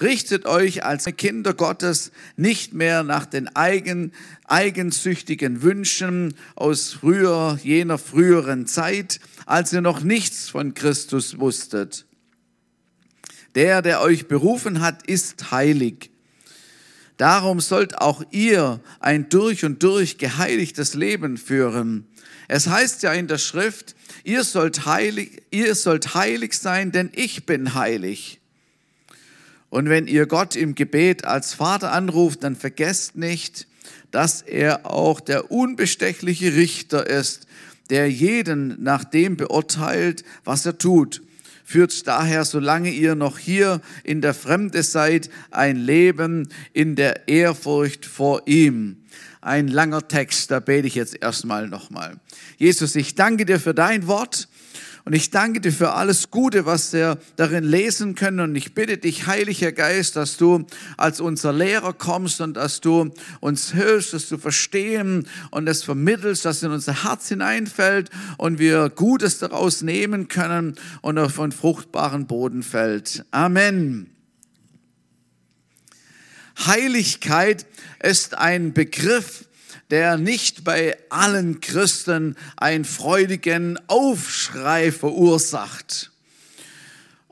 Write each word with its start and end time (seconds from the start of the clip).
Richtet 0.00 0.46
euch 0.46 0.84
als 0.84 1.04
Kinder 1.16 1.54
Gottes 1.54 2.10
nicht 2.36 2.74
mehr 2.74 3.02
nach 3.02 3.26
den 3.26 3.54
eigen, 3.54 4.12
eigensüchtigen 4.44 5.62
Wünschen 5.62 6.34
aus 6.56 6.92
früher, 6.92 7.58
jener 7.62 7.98
früheren 7.98 8.66
Zeit, 8.66 9.20
als 9.46 9.72
ihr 9.72 9.80
noch 9.80 10.02
nichts 10.02 10.48
von 10.48 10.74
Christus 10.74 11.38
wusstet. 11.38 12.06
Der, 13.54 13.82
der 13.82 14.00
euch 14.00 14.26
berufen 14.26 14.80
hat, 14.80 15.06
ist 15.06 15.52
heilig. 15.52 16.10
Darum 17.16 17.60
sollt 17.60 17.98
auch 17.98 18.24
ihr 18.32 18.80
ein 18.98 19.28
durch 19.28 19.64
und 19.64 19.82
durch 19.84 20.18
geheiligtes 20.18 20.94
Leben 20.94 21.36
führen. 21.36 22.08
Es 22.48 22.66
heißt 22.66 23.04
ja 23.04 23.12
in 23.12 23.28
der 23.28 23.38
Schrift, 23.38 23.94
ihr 24.24 24.42
sollt 24.42 24.86
heilig, 24.86 25.42
ihr 25.50 25.76
sollt 25.76 26.14
heilig 26.14 26.54
sein, 26.54 26.90
denn 26.90 27.10
ich 27.14 27.46
bin 27.46 27.74
heilig. 27.74 28.40
Und 29.74 29.88
wenn 29.88 30.06
ihr 30.06 30.26
Gott 30.26 30.54
im 30.54 30.76
Gebet 30.76 31.24
als 31.24 31.52
Vater 31.52 31.90
anruft, 31.90 32.44
dann 32.44 32.54
vergesst 32.54 33.16
nicht, 33.16 33.66
dass 34.12 34.40
er 34.40 34.88
auch 34.88 35.18
der 35.18 35.50
unbestechliche 35.50 36.54
Richter 36.54 37.08
ist, 37.08 37.48
der 37.90 38.08
jeden 38.08 38.80
nach 38.84 39.02
dem 39.02 39.36
beurteilt, 39.36 40.22
was 40.44 40.64
er 40.64 40.78
tut. 40.78 41.22
Führt 41.64 42.06
daher, 42.06 42.44
solange 42.44 42.90
ihr 42.90 43.16
noch 43.16 43.36
hier 43.36 43.80
in 44.04 44.20
der 44.20 44.32
Fremde 44.32 44.84
seid, 44.84 45.28
ein 45.50 45.74
Leben 45.74 46.50
in 46.72 46.94
der 46.94 47.26
Ehrfurcht 47.26 48.06
vor 48.06 48.42
ihm. 48.46 48.98
Ein 49.40 49.66
langer 49.66 50.06
Text, 50.06 50.52
da 50.52 50.60
bete 50.60 50.86
ich 50.86 50.94
jetzt 50.94 51.20
erstmal 51.20 51.66
nochmal. 51.66 52.20
Jesus, 52.58 52.94
ich 52.94 53.16
danke 53.16 53.44
dir 53.44 53.58
für 53.58 53.74
dein 53.74 54.06
Wort. 54.06 54.46
Und 55.06 55.12
ich 55.12 55.30
danke 55.30 55.60
dir 55.60 55.72
für 55.72 55.92
alles 55.92 56.30
Gute, 56.30 56.64
was 56.64 56.94
wir 56.94 57.18
darin 57.36 57.62
lesen 57.62 58.14
können. 58.14 58.40
Und 58.40 58.56
ich 58.56 58.72
bitte 58.72 58.96
dich, 58.96 59.26
Heiliger 59.26 59.70
Geist, 59.70 60.16
dass 60.16 60.38
du 60.38 60.66
als 60.96 61.20
unser 61.20 61.52
Lehrer 61.52 61.92
kommst 61.92 62.40
und 62.40 62.54
dass 62.54 62.80
du 62.80 63.12
uns 63.40 63.72
hilfst, 63.72 64.14
dass 64.14 64.30
du 64.30 64.38
verstehen 64.38 65.28
und 65.50 65.68
es 65.68 65.82
vermittelst, 65.82 66.46
dass 66.46 66.62
in 66.62 66.70
unser 66.70 67.04
Herz 67.04 67.28
hineinfällt 67.28 68.08
und 68.38 68.58
wir 68.58 68.88
Gutes 68.88 69.38
daraus 69.38 69.82
nehmen 69.82 70.28
können 70.28 70.76
und 71.02 71.18
auf 71.18 71.38
einen 71.38 71.52
fruchtbaren 71.52 72.26
Boden 72.26 72.62
fällt. 72.62 73.26
Amen. 73.30 74.10
Heiligkeit 76.66 77.66
ist 78.02 78.38
ein 78.38 78.72
Begriff, 78.72 79.44
der 79.90 80.16
nicht 80.16 80.64
bei 80.64 80.96
allen 81.10 81.60
Christen 81.60 82.36
einen 82.56 82.84
freudigen 82.84 83.78
Aufschrei 83.88 84.92
verursacht. 84.92 86.10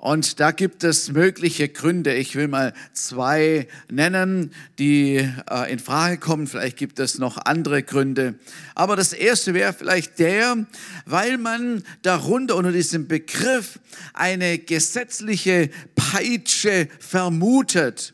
Und 0.02 0.40
da 0.40 0.50
gibt 0.50 0.82
es 0.82 1.12
mögliche 1.12 1.68
Gründe. 1.68 2.12
Ich 2.14 2.34
will 2.34 2.48
mal 2.48 2.74
zwei 2.92 3.68
nennen, 3.88 4.52
die 4.80 5.18
äh, 5.48 5.72
in 5.72 5.78
Frage 5.78 6.18
kommen. 6.18 6.48
Vielleicht 6.48 6.76
gibt 6.76 6.98
es 6.98 7.18
noch 7.18 7.38
andere 7.38 7.84
Gründe. 7.84 8.34
Aber 8.74 8.96
das 8.96 9.12
erste 9.12 9.54
wäre 9.54 9.72
vielleicht 9.72 10.18
der, 10.18 10.66
weil 11.06 11.38
man 11.38 11.84
darunter 12.02 12.56
unter 12.56 12.72
diesem 12.72 13.06
Begriff 13.06 13.78
eine 14.12 14.58
gesetzliche 14.58 15.70
Peitsche 15.94 16.88
vermutet 16.98 18.12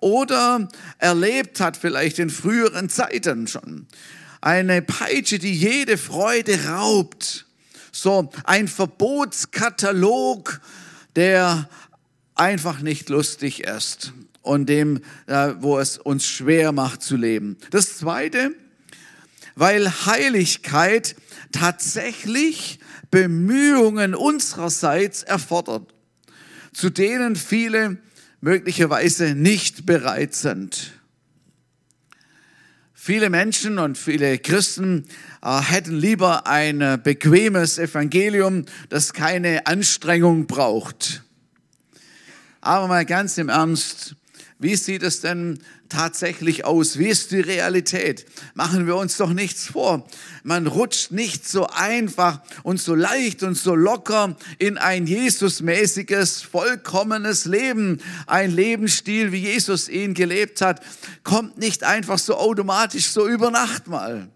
oder 0.00 0.68
erlebt 0.98 1.60
hat, 1.60 1.76
vielleicht 1.76 2.18
in 2.18 2.30
früheren 2.30 2.88
Zeiten 2.88 3.46
schon. 3.46 3.86
Eine 4.40 4.82
Peitsche, 4.82 5.38
die 5.38 5.52
jede 5.52 5.98
Freude 5.98 6.66
raubt. 6.66 7.46
So 7.92 8.30
ein 8.44 8.68
Verbotskatalog, 8.68 10.60
der 11.16 11.68
einfach 12.34 12.80
nicht 12.80 13.08
lustig 13.08 13.64
ist 13.64 14.12
und 14.42 14.66
dem, 14.66 15.02
äh, 15.26 15.54
wo 15.58 15.78
es 15.78 15.98
uns 15.98 16.26
schwer 16.26 16.72
macht 16.72 17.02
zu 17.02 17.16
leben. 17.16 17.58
Das 17.70 17.98
Zweite, 17.98 18.54
weil 19.54 19.90
Heiligkeit 20.06 21.16
tatsächlich 21.52 22.78
Bemühungen 23.10 24.14
unsererseits 24.14 25.22
erfordert, 25.22 25.92
zu 26.72 26.88
denen 26.88 27.36
viele 27.36 27.98
möglicherweise 28.40 29.34
nicht 29.34 29.86
bereit 29.86 30.34
sind. 30.34 30.92
Viele 32.94 33.30
Menschen 33.30 33.78
und 33.78 33.96
viele 33.96 34.38
Christen 34.38 35.06
äh, 35.42 35.60
hätten 35.62 35.96
lieber 35.96 36.46
ein 36.46 37.00
bequemes 37.02 37.78
Evangelium, 37.78 38.66
das 38.90 39.14
keine 39.14 39.66
Anstrengung 39.66 40.46
braucht. 40.46 41.22
Aber 42.60 42.88
mal 42.88 43.06
ganz 43.06 43.38
im 43.38 43.48
Ernst, 43.48 44.16
wie 44.60 44.76
sieht 44.76 45.02
es 45.02 45.22
denn 45.22 45.58
tatsächlich 45.88 46.66
aus? 46.66 46.98
Wie 46.98 47.08
ist 47.08 47.30
die 47.30 47.40
Realität? 47.40 48.26
Machen 48.54 48.86
wir 48.86 48.96
uns 48.96 49.16
doch 49.16 49.32
nichts 49.32 49.68
vor. 49.68 50.06
Man 50.44 50.66
rutscht 50.66 51.12
nicht 51.12 51.48
so 51.48 51.66
einfach 51.66 52.42
und 52.62 52.78
so 52.78 52.94
leicht 52.94 53.42
und 53.42 53.54
so 53.54 53.74
locker 53.74 54.36
in 54.58 54.76
ein 54.76 55.06
Jesusmäßiges, 55.06 56.42
vollkommenes 56.42 57.46
Leben. 57.46 58.02
Ein 58.26 58.50
Lebensstil, 58.50 59.32
wie 59.32 59.38
Jesus 59.38 59.88
ihn 59.88 60.12
gelebt 60.12 60.60
hat, 60.60 60.82
kommt 61.24 61.56
nicht 61.56 61.82
einfach 61.82 62.18
so 62.18 62.36
automatisch 62.36 63.08
so 63.08 63.26
über 63.26 63.50
Nacht 63.50 63.86
mal. 63.88 64.28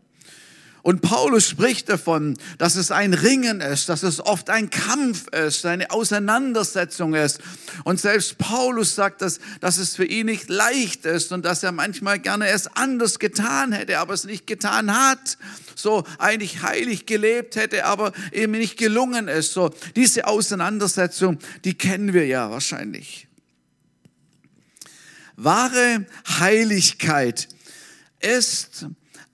Und 0.85 1.01
Paulus 1.01 1.49
spricht 1.49 1.89
davon, 1.89 2.37
dass 2.59 2.77
es 2.77 2.91
ein 2.91 3.15
Ringen 3.15 3.63
ist, 3.63 3.89
dass 3.89 4.03
es 4.03 4.21
oft 4.21 4.51
ein 4.51 4.69
Kampf 4.69 5.29
ist, 5.29 5.65
eine 5.65 5.91
Auseinandersetzung 5.91 7.15
ist. 7.15 7.41
Und 7.85 7.99
selbst 7.99 8.37
Paulus 8.37 8.95
sagt, 8.95 9.23
dass, 9.23 9.41
dass 9.61 9.79
es 9.79 9.97
für 9.97 10.05
ihn 10.05 10.27
nicht 10.27 10.51
leicht 10.51 11.07
ist 11.07 11.33
und 11.33 11.43
dass 11.47 11.63
er 11.63 11.73
manchmal 11.73 12.19
gerne 12.19 12.49
es 12.49 12.67
anders 12.77 13.19
getan 13.19 13.73
hätte, 13.73 13.99
aber 13.99 14.13
es 14.13 14.25
nicht 14.25 14.47
getan 14.47 14.95
hat. 14.95 15.39
So 15.75 16.05
eigentlich 16.19 16.61
heilig 16.61 17.07
gelebt 17.07 17.57
hätte, 17.57 17.87
aber 17.87 18.13
eben 18.31 18.53
nicht 18.53 18.77
gelungen 18.77 19.27
ist. 19.27 19.55
So 19.55 19.71
diese 19.97 20.27
Auseinandersetzung, 20.27 21.39
die 21.65 21.79
kennen 21.79 22.13
wir 22.13 22.27
ja 22.27 22.51
wahrscheinlich. 22.51 23.27
Wahre 25.37 26.05
Heiligkeit 26.41 27.49
ist 28.21 28.87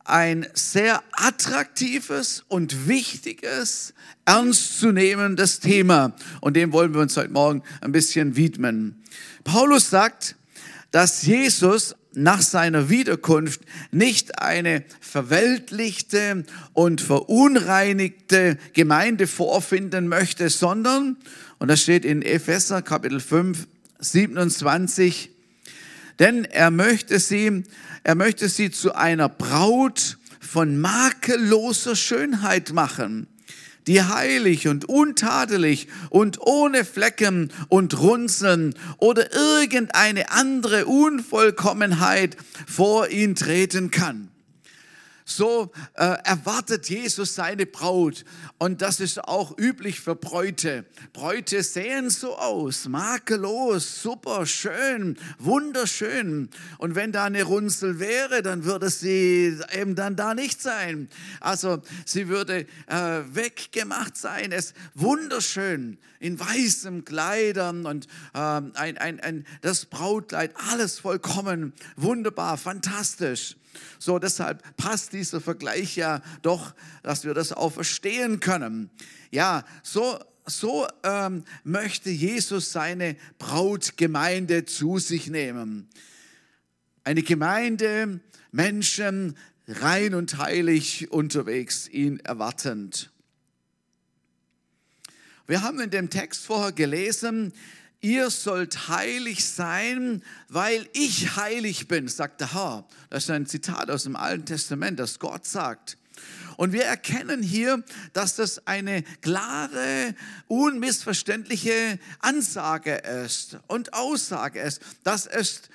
ein 0.04 0.46
sehr 0.54 1.02
attraktives 1.12 2.44
und 2.48 2.88
wichtiges, 2.88 3.94
ernstzunehmendes 4.24 5.60
Thema. 5.60 6.14
Und 6.40 6.56
dem 6.56 6.72
wollen 6.72 6.94
wir 6.94 7.00
uns 7.00 7.16
heute 7.16 7.32
Morgen 7.32 7.62
ein 7.80 7.92
bisschen 7.92 8.36
widmen. 8.36 9.02
Paulus 9.44 9.90
sagt, 9.90 10.36
dass 10.90 11.22
Jesus 11.22 11.94
nach 12.12 12.42
seiner 12.42 12.88
Wiederkunft 12.88 13.60
nicht 13.92 14.40
eine 14.40 14.84
verweltlichte 15.00 16.44
und 16.72 17.00
verunreinigte 17.00 18.58
Gemeinde 18.72 19.26
vorfinden 19.26 20.08
möchte, 20.08 20.48
sondern, 20.48 21.16
und 21.58 21.68
das 21.68 21.82
steht 21.82 22.04
in 22.04 22.22
Epheser 22.22 22.82
Kapitel 22.82 23.20
5, 23.20 23.66
27, 24.00 25.30
denn 26.20 26.44
er 26.44 26.70
möchte 26.70 27.18
sie, 27.18 27.64
er 28.04 28.14
möchte 28.14 28.48
sie 28.48 28.70
zu 28.70 28.94
einer 28.94 29.28
Braut 29.28 30.18
von 30.38 30.78
makelloser 30.78 31.96
Schönheit 31.96 32.72
machen, 32.72 33.26
die 33.86 34.02
heilig 34.02 34.68
und 34.68 34.84
untadelig 34.84 35.88
und 36.10 36.38
ohne 36.40 36.84
Flecken 36.84 37.50
und 37.68 37.98
Runzeln 37.98 38.74
oder 38.98 39.32
irgendeine 39.34 40.30
andere 40.30 40.84
Unvollkommenheit 40.84 42.36
vor 42.66 43.08
ihn 43.08 43.34
treten 43.34 43.90
kann. 43.90 44.28
So 45.30 45.70
äh, 45.94 46.16
erwartet 46.24 46.88
Jesus 46.88 47.36
seine 47.36 47.64
Braut. 47.64 48.24
Und 48.58 48.82
das 48.82 48.98
ist 48.98 49.22
auch 49.24 49.56
üblich 49.56 50.00
für 50.00 50.16
Bräute. 50.16 50.84
Bräute 51.12 51.62
sehen 51.62 52.10
so 52.10 52.36
aus, 52.36 52.88
makellos, 52.88 54.02
super, 54.02 54.44
schön, 54.44 55.16
wunderschön. 55.38 56.50
Und 56.78 56.96
wenn 56.96 57.12
da 57.12 57.24
eine 57.24 57.44
Runzel 57.44 58.00
wäre, 58.00 58.42
dann 58.42 58.64
würde 58.64 58.90
sie 58.90 59.56
eben 59.72 59.94
dann 59.94 60.16
da 60.16 60.34
nicht 60.34 60.60
sein. 60.60 61.08
Also 61.38 61.80
sie 62.04 62.26
würde 62.26 62.66
äh, 62.86 63.22
weggemacht 63.32 64.16
sein. 64.16 64.50
Es 64.50 64.74
wunderschön 64.94 65.98
in 66.18 66.40
weißen 66.40 67.04
Kleidern 67.04 67.86
und 67.86 68.06
äh, 68.34 68.38
ein, 68.38 68.98
ein, 68.98 69.20
ein, 69.20 69.46
das 69.62 69.86
Brautkleid, 69.86 70.54
alles 70.70 70.98
vollkommen 70.98 71.72
wunderbar, 71.96 72.58
fantastisch. 72.58 73.56
So, 73.98 74.18
deshalb 74.18 74.76
passt 74.76 75.12
dieser 75.12 75.40
Vergleich 75.40 75.96
ja 75.96 76.22
doch, 76.42 76.74
dass 77.02 77.24
wir 77.24 77.34
das 77.34 77.52
auch 77.52 77.70
verstehen 77.70 78.40
können. 78.40 78.90
Ja, 79.30 79.64
so, 79.82 80.18
so 80.46 80.86
ähm, 81.02 81.44
möchte 81.64 82.10
Jesus 82.10 82.72
seine 82.72 83.16
Brautgemeinde 83.38 84.64
zu 84.64 84.98
sich 84.98 85.28
nehmen. 85.28 85.88
Eine 87.04 87.22
Gemeinde, 87.22 88.20
Menschen 88.52 89.36
rein 89.66 90.14
und 90.14 90.38
heilig 90.38 91.10
unterwegs, 91.10 91.88
ihn 91.88 92.20
erwartend. 92.20 93.10
Wir 95.46 95.62
haben 95.62 95.80
in 95.80 95.90
dem 95.90 96.10
Text 96.10 96.44
vorher 96.46 96.72
gelesen, 96.72 97.52
ihr 98.00 98.30
sollt 98.30 98.88
heilig 98.88 99.44
sein, 99.44 100.22
weil 100.48 100.88
ich 100.92 101.36
heilig 101.36 101.88
bin, 101.88 102.08
sagt 102.08 102.40
der 102.40 102.54
Herr. 102.54 102.86
Das 103.10 103.24
ist 103.24 103.30
ein 103.30 103.46
Zitat 103.46 103.90
aus 103.90 104.04
dem 104.04 104.16
Alten 104.16 104.46
Testament, 104.46 104.98
das 104.98 105.18
Gott 105.18 105.46
sagt. 105.46 105.96
Und 106.56 106.72
wir 106.72 106.84
erkennen 106.84 107.42
hier, 107.42 107.82
dass 108.12 108.36
das 108.36 108.66
eine 108.66 109.02
klare, 109.22 110.14
unmissverständliche 110.46 111.98
Ansage 112.18 112.96
ist 112.96 113.58
und 113.66 113.94
Aussage 113.94 114.60
ist. 114.60 114.82
Das 115.02 115.24
ist 115.24 115.70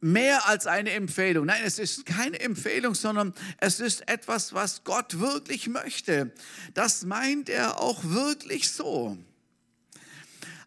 mehr 0.00 0.48
als 0.48 0.66
eine 0.66 0.90
Empfehlung. 0.90 1.46
Nein, 1.46 1.62
es 1.64 1.78
ist 1.78 2.04
keine 2.04 2.40
Empfehlung, 2.40 2.94
sondern 2.94 3.32
es 3.58 3.80
ist 3.80 4.08
etwas, 4.08 4.52
was 4.52 4.84
Gott 4.84 5.20
wirklich 5.20 5.68
möchte. 5.68 6.32
Das 6.74 7.04
meint 7.04 7.48
er 7.48 7.80
auch 7.80 8.02
wirklich 8.02 8.70
so. 8.70 9.16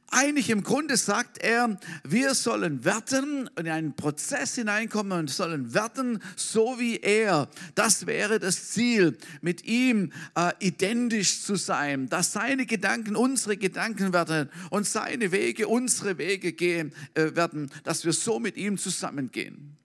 Eigentlich 0.09 0.49
im 0.49 0.63
Grunde 0.63 0.95
sagt 0.95 1.37
er, 1.39 1.77
wir 2.03 2.33
sollen 2.33 2.85
werten, 2.85 3.49
in 3.59 3.67
einen 3.67 3.93
Prozess 3.93 4.55
hineinkommen 4.55 5.19
und 5.19 5.29
sollen 5.29 5.73
werten, 5.73 6.21
so 6.37 6.79
wie 6.79 6.97
er. 6.97 7.49
Das 7.75 8.05
wäre 8.05 8.39
das 8.39 8.69
Ziel, 8.69 9.17
mit 9.41 9.65
ihm 9.65 10.13
äh, 10.35 10.53
identisch 10.59 11.41
zu 11.41 11.57
sein, 11.57 12.07
dass 12.07 12.31
seine 12.31 12.65
Gedanken 12.65 13.17
unsere 13.17 13.57
Gedanken 13.57 14.13
werden 14.13 14.49
und 14.69 14.87
seine 14.87 15.33
Wege 15.33 15.67
unsere 15.67 16.17
Wege 16.17 16.53
gehen 16.53 16.93
äh, 17.13 17.35
werden, 17.35 17.69
dass 17.83 18.05
wir 18.05 18.13
so 18.13 18.39
mit 18.39 18.55
ihm 18.55 18.77
zusammengehen. 18.77 19.75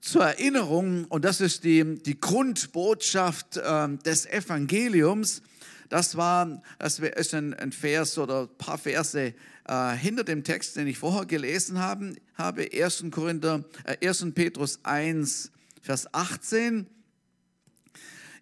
Zur 0.00 0.24
Erinnerung, 0.24 1.04
und 1.06 1.24
das 1.24 1.40
ist 1.40 1.64
die, 1.64 1.96
die 1.96 2.20
Grundbotschaft 2.20 3.56
äh, 3.56 3.88
des 4.04 4.24
Evangeliums, 4.26 5.42
das 5.88 6.16
war, 6.16 6.62
das 6.78 6.98
ist 6.98 7.34
ein, 7.34 7.54
ein 7.54 7.72
Vers 7.72 8.18
oder 8.18 8.42
ein 8.42 8.58
paar 8.58 8.78
Verse 8.78 9.34
äh, 9.66 9.92
hinter 9.96 10.24
dem 10.24 10.44
Text, 10.44 10.76
den 10.76 10.86
ich 10.86 10.98
vorher 10.98 11.26
gelesen 11.26 11.78
habe, 11.78 12.14
habe 12.34 12.68
1. 12.72 13.04
Korinther, 13.10 13.64
äh, 13.84 14.06
1. 14.06 14.26
Petrus 14.34 14.80
1, 14.82 15.50
Vers 15.82 16.12
18. 16.12 16.86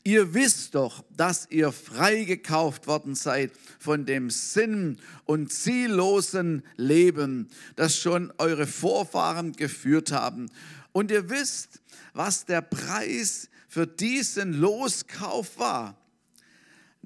Ihr 0.03 0.35
wisst 0.35 0.77
doch, 0.77 1.05
dass 1.17 1.49
ihr 1.51 1.73
freigekauft 1.73 2.87
worden 2.87 3.17
seid 3.17 3.51
von 3.81 4.07
dem 4.07 4.31
sinn- 4.31 4.99
und 5.25 5.53
ziellosen 5.53 6.63
Leben, 6.77 7.49
das 7.75 7.97
schon 7.99 8.33
eure 8.39 8.69
Vorfahren 8.69 9.53
geführt 9.53 10.13
haben. 10.13 10.49
Und 10.93 11.11
ihr 11.11 11.29
wisst, 11.29 11.81
was 12.15 12.45
der 12.45 12.63
Preis 12.63 13.49
für 13.69 13.87
diesen 13.87 14.53
Loskauf 14.53 15.59
war 15.59 15.97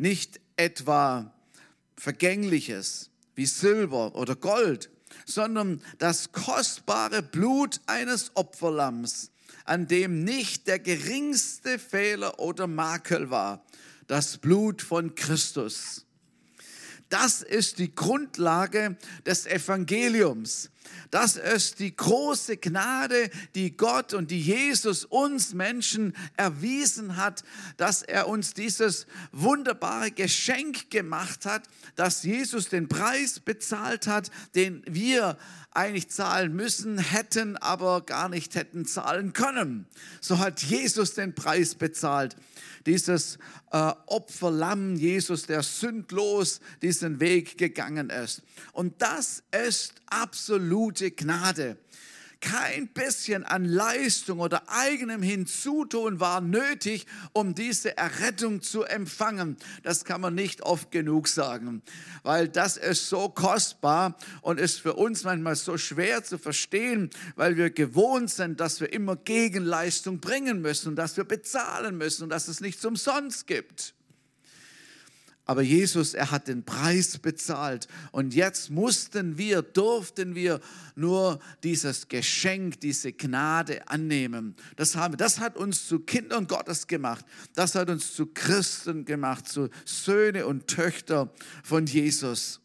nicht 0.01 0.41
etwa 0.57 1.31
Vergängliches 1.95 3.11
wie 3.35 3.45
Silber 3.45 4.15
oder 4.15 4.35
Gold, 4.35 4.91
sondern 5.27 5.83
das 5.99 6.33
kostbare 6.33 7.23
Blut 7.23 7.81
eines 7.87 8.31
Opferlamms, 8.35 9.31
an 9.67 9.87
dem 9.89 10.25
nicht 10.25 10.67
der 10.67 10.79
geringste 10.79 11.79
Fehler 11.79 12.39
oder 12.39 12.67
Makel 12.67 13.31
war, 13.31 13.63
das 14.07 14.39
Blut 14.39 14.81
von 14.81 15.15
Christus. 15.15 16.07
Das 17.11 17.43
ist 17.43 17.79
die 17.79 17.95
Grundlage 17.95 18.97
des 19.27 19.45
Evangeliums. 19.45 20.71
Das 21.11 21.37
ist 21.37 21.79
die 21.81 21.95
große 21.95 22.57
Gnade, 22.57 23.31
die 23.55 23.77
Gott 23.77 24.15
und 24.15 24.31
die 24.31 24.41
Jesus 24.41 25.05
uns 25.05 25.55
Menschen 25.55 26.15
erwiesen 26.37 27.17
hat, 27.17 27.43
dass 27.77 28.03
er 28.03 28.29
uns 28.29 28.55
dieses 28.55 29.07
wunderbare 29.33 30.11
Geschenk 30.11 30.91
gemacht 30.91 31.47
hat, 31.47 31.65
dass 31.97 32.23
Jesus 32.23 32.69
den 32.69 32.89
Preis 32.89 33.41
bezahlt 33.41 34.07
hat, 34.07 34.31
den 34.55 34.83
wir 34.87 35.37
eigentlich 35.73 36.11
zahlen 36.11 36.55
müssen, 36.55 36.99
hätten 36.99 37.57
aber 37.57 38.01
gar 38.03 38.29
nicht 38.29 38.55
hätten 38.55 38.87
zahlen 38.87 39.33
können. 39.33 39.87
So 40.21 40.39
hat 40.39 40.63
Jesus 40.63 41.15
den 41.15 41.35
Preis 41.35 41.75
bezahlt 41.75 42.37
dieses 42.87 43.39
äh, 43.73 43.93
Opferlamm 44.07 44.97
Jesus, 44.97 45.47
der 45.47 45.63
sündlos 45.63 46.61
diesen 46.83 47.21
Weg 47.21 47.59
gegangen 47.59 48.11
ist. 48.11 48.43
Und 48.73 49.01
das 49.01 49.43
ist 49.67 49.95
absolute 50.07 51.11
Gnade. 51.11 51.77
Kein 52.41 52.89
bisschen 52.89 53.45
an 53.45 53.67
Leistung 53.67 54.41
oder 54.41 54.63
eigenem 54.69 55.21
Hinzutun 55.23 56.21
war 56.21 56.41
nötig, 56.41 57.07
um 57.33 57.55
diese 57.55 57.97
Errettung 57.99 58.63
zu 58.63 58.85
empfangen. 58.85 59.59
Das 59.83 60.07
kann 60.07 60.23
man 60.23 60.35
nicht 60.35 60.63
oft 60.63 60.91
genug 60.91 61.29
sagen, 61.29 61.83
weil 62.23 62.49
das 62.49 62.79
ist 62.79 63.11
so 63.11 63.29
kostbar 63.29 64.17
und 64.41 64.59
ist 64.59 64.81
für 64.81 64.95
uns 64.95 65.25
manchmal 65.25 65.55
so 65.57 65.77
schwer 65.77 66.25
zu 66.25 66.39
verstehen, 66.39 67.11
weil 67.37 67.59
wir 67.59 67.71
gewohnt 67.71 68.31
sind, 68.31 68.61
dass 68.61 68.81
wir 68.81 68.91
immer 68.93 69.17
Gegenleistung 69.17 70.21
bringen 70.21 70.63
müssen 70.63 70.97
dass 71.01 71.17
wir 71.17 71.25
bezahlen 71.25 71.97
müssen 71.97 72.25
und 72.25 72.31
dass 72.31 72.49
es 72.49 72.61
nichts 72.61 72.85
umsonst 72.85 73.47
gibt. 73.47 73.95
Aber 75.51 75.63
Jesus, 75.63 76.15
er 76.15 76.31
hat 76.31 76.47
den 76.47 76.63
Preis 76.63 77.19
bezahlt. 77.19 77.89
Und 78.13 78.35
jetzt 78.35 78.71
mussten 78.71 79.37
wir, 79.37 79.63
durften 79.63 80.37
wir 80.37 80.61
nur 80.95 81.41
dieses 81.65 82.07
Geschenk, 82.07 82.79
diese 82.79 83.13
Gnade 83.13 83.89
annehmen. 83.89 84.55
Das, 84.77 84.95
haben, 84.95 85.17
das 85.17 85.41
hat 85.41 85.57
uns 85.57 85.89
zu 85.89 85.99
Kindern 85.99 86.47
Gottes 86.47 86.87
gemacht. 86.87 87.25
Das 87.57 87.75
hat 87.75 87.91
uns 87.91 88.15
zu 88.15 88.27
Christen 88.27 89.05
gemacht, 89.05 89.49
zu 89.49 89.71
Söhne 89.85 90.47
und 90.47 90.69
Töchter 90.69 91.35
von 91.65 91.85
Jesus. 91.85 92.61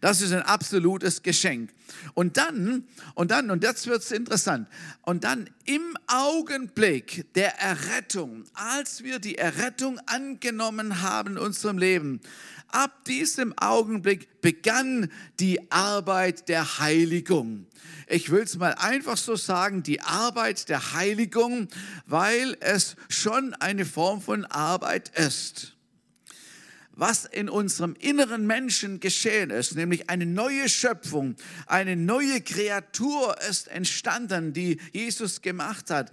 Das 0.00 0.22
ist 0.22 0.32
ein 0.32 0.42
absolutes 0.42 1.22
Geschenk. 1.22 1.72
Und 2.14 2.36
dann, 2.36 2.84
und 3.14 3.30
dann, 3.30 3.50
und 3.50 3.62
jetzt 3.62 3.86
wird 3.86 4.02
es 4.02 4.12
interessant, 4.12 4.68
und 5.02 5.24
dann 5.24 5.50
im 5.66 5.96
Augenblick 6.06 7.26
der 7.34 7.58
Errettung, 7.58 8.44
als 8.54 9.04
wir 9.04 9.18
die 9.18 9.36
Errettung 9.36 10.00
angenommen 10.06 11.02
haben 11.02 11.32
in 11.32 11.38
unserem 11.38 11.76
Leben, 11.76 12.20
ab 12.68 13.04
diesem 13.04 13.56
Augenblick 13.58 14.40
begann 14.40 15.10
die 15.38 15.70
Arbeit 15.70 16.48
der 16.48 16.78
Heiligung. 16.78 17.66
Ich 18.06 18.30
will 18.30 18.42
es 18.42 18.56
mal 18.56 18.74
einfach 18.74 19.16
so 19.16 19.36
sagen, 19.36 19.82
die 19.82 20.00
Arbeit 20.00 20.68
der 20.68 20.94
Heiligung, 20.94 21.68
weil 22.06 22.56
es 22.60 22.96
schon 23.08 23.54
eine 23.54 23.84
Form 23.84 24.22
von 24.22 24.44
Arbeit 24.46 25.10
ist 25.16 25.76
was 27.00 27.24
in 27.24 27.48
unserem 27.48 27.94
inneren 27.98 28.46
Menschen 28.46 29.00
geschehen 29.00 29.48
ist, 29.48 29.74
nämlich 29.74 30.10
eine 30.10 30.26
neue 30.26 30.68
Schöpfung, 30.68 31.34
eine 31.66 31.96
neue 31.96 32.42
Kreatur 32.42 33.40
ist 33.48 33.68
entstanden, 33.68 34.52
die 34.52 34.78
Jesus 34.92 35.40
gemacht 35.40 35.88
hat. 35.88 36.12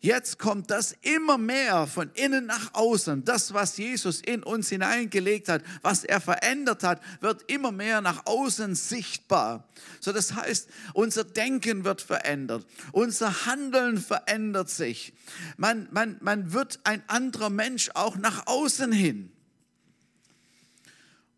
Jetzt 0.00 0.38
kommt 0.38 0.70
das 0.70 0.94
immer 1.00 1.38
mehr 1.38 1.86
von 1.86 2.10
innen 2.12 2.44
nach 2.44 2.74
außen. 2.74 3.24
Das, 3.24 3.54
was 3.54 3.78
Jesus 3.78 4.20
in 4.20 4.42
uns 4.42 4.68
hineingelegt 4.68 5.48
hat, 5.48 5.62
was 5.80 6.04
er 6.04 6.20
verändert 6.20 6.82
hat, 6.82 7.00
wird 7.22 7.50
immer 7.50 7.72
mehr 7.72 8.02
nach 8.02 8.26
außen 8.26 8.74
sichtbar. 8.74 9.66
So, 10.00 10.12
das 10.12 10.34
heißt, 10.34 10.68
unser 10.92 11.24
Denken 11.24 11.84
wird 11.84 12.02
verändert. 12.02 12.66
Unser 12.92 13.46
Handeln 13.46 13.96
verändert 13.96 14.68
sich. 14.68 15.14
Man, 15.56 15.88
man, 15.92 16.18
man 16.20 16.52
wird 16.52 16.78
ein 16.84 17.02
anderer 17.06 17.50
Mensch 17.50 17.90
auch 17.94 18.16
nach 18.16 18.46
außen 18.46 18.92
hin. 18.92 19.32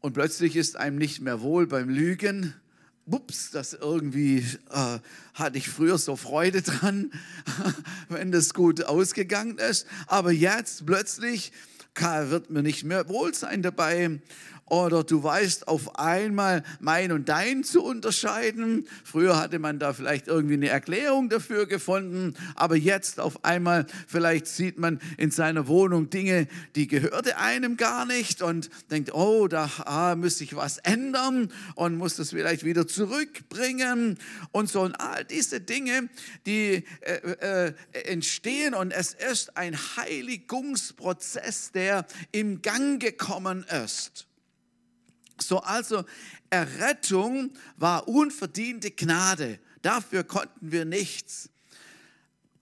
Und 0.00 0.12
plötzlich 0.12 0.57
ist 0.57 0.76
einem 0.76 0.97
nicht 0.97 1.21
mehr 1.21 1.40
wohl 1.40 1.67
beim 1.67 1.88
Lügen. 1.88 2.55
Ups, 3.07 3.50
das 3.50 3.73
irgendwie 3.73 4.45
äh, 4.71 4.99
hatte 5.35 5.59
ich 5.59 5.69
früher 5.69 5.99
so 5.99 6.14
Freude 6.14 6.62
dran, 6.62 7.11
wenn 8.09 8.31
das 8.31 8.55
gut 8.55 8.85
ausgegangen 8.85 9.59
ist. 9.59 9.87
Aber 10.07 10.31
jetzt 10.31 10.85
plötzlich 10.87 11.52
wird 12.00 12.50
mir 12.50 12.62
nicht 12.62 12.85
mehr 12.85 13.09
wohl 13.09 13.35
sein 13.35 13.61
dabei 13.61 14.21
oder 14.70 15.04
du 15.04 15.22
weißt 15.22 15.68
auf 15.68 15.98
einmal 15.98 16.62
mein 16.80 17.12
und 17.12 17.28
dein 17.28 17.64
zu 17.64 17.82
unterscheiden. 17.82 18.87
Früher 19.04 19.38
hatte 19.38 19.58
man 19.58 19.78
da 19.78 19.92
vielleicht 19.92 20.28
irgendwie 20.28 20.54
eine 20.54 20.68
Erklärung 20.68 21.28
dafür 21.28 21.66
gefunden, 21.66 22.34
aber 22.54 22.76
jetzt 22.76 23.20
auf 23.20 23.44
einmal 23.44 23.87
vielleicht 24.06 24.46
sieht 24.46 24.78
man 24.78 25.00
in 25.16 25.30
seiner 25.30 25.68
Wohnung 25.68 26.10
Dinge, 26.10 26.48
die 26.75 26.87
gehörte 26.87 27.38
einem 27.38 27.76
gar 27.76 28.04
nicht 28.04 28.42
und 28.42 28.70
denkt, 28.90 29.14
oh, 29.14 29.48
da 29.48 29.70
ah, 29.84 30.14
müsste 30.16 30.44
ich 30.44 30.54
was 30.54 30.78
ändern 30.78 31.52
und 31.75 31.96
muss 31.96 32.16
das 32.16 32.30
vielleicht 32.30 32.64
wieder 32.64 32.87
zurückbringen 32.87 34.18
und 34.52 34.68
so 34.68 34.82
und 34.82 34.94
all 35.00 35.25
diese 35.25 35.60
Dinge, 35.60 36.08
die 36.46 36.84
äh, 37.00 37.72
äh, 37.72 37.75
entstehen 38.04 38.75
und 38.75 38.92
es 38.92 39.14
ist 39.14 39.56
ein 39.56 39.76
Heiligungsprozess, 39.96 41.72
der 41.72 42.06
im 42.32 42.62
Gang 42.62 43.00
gekommen 43.00 43.64
ist. 43.84 44.27
So 45.40 45.61
also 45.61 46.04
Errettung 46.50 47.52
war 47.76 48.09
unverdiente 48.09 48.90
Gnade. 48.90 49.59
Dafür 49.83 50.25
konnten 50.25 50.73
wir 50.73 50.85
nichts. 50.85 51.50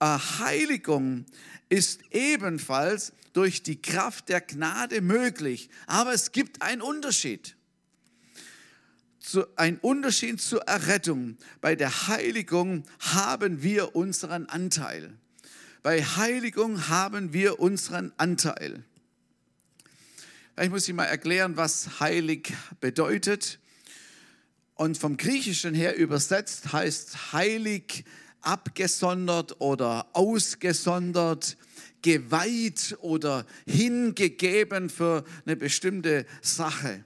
Heiligung 0.00 1.24
ist 1.68 2.00
ebenfalls 2.10 3.12
durch 3.32 3.62
die 3.62 3.80
Kraft 3.80 4.28
der 4.28 4.40
Gnade 4.40 5.00
möglich. 5.00 5.70
Aber 5.86 6.12
es 6.12 6.32
gibt 6.32 6.62
einen 6.62 6.82
Unterschied 6.82 7.56
ein 9.56 9.78
Unterschied 9.78 10.40
zur 10.40 10.62
Errettung. 10.62 11.36
Bei 11.60 11.74
der 11.74 12.08
Heiligung 12.08 12.84
haben 13.00 13.62
wir 13.62 13.96
unseren 13.96 14.46
Anteil. 14.46 15.12
Bei 15.82 16.02
Heiligung 16.02 16.88
haben 16.88 17.32
wir 17.32 17.60
unseren 17.60 18.12
Anteil. 18.16 18.84
Ich 20.58 20.70
muss 20.70 20.88
Ihnen 20.88 20.96
mal 20.96 21.04
erklären, 21.04 21.58
was 21.58 22.00
heilig 22.00 22.54
bedeutet. 22.80 23.58
Und 24.74 24.96
vom 24.96 25.18
Griechischen 25.18 25.74
her 25.74 25.96
übersetzt 25.96 26.72
heißt 26.72 27.34
heilig 27.34 28.06
abgesondert 28.40 29.60
oder 29.60 30.06
ausgesondert, 30.14 31.58
geweiht 32.00 32.96
oder 33.00 33.44
hingegeben 33.66 34.88
für 34.88 35.24
eine 35.44 35.56
bestimmte 35.56 36.24
Sache. 36.40 37.04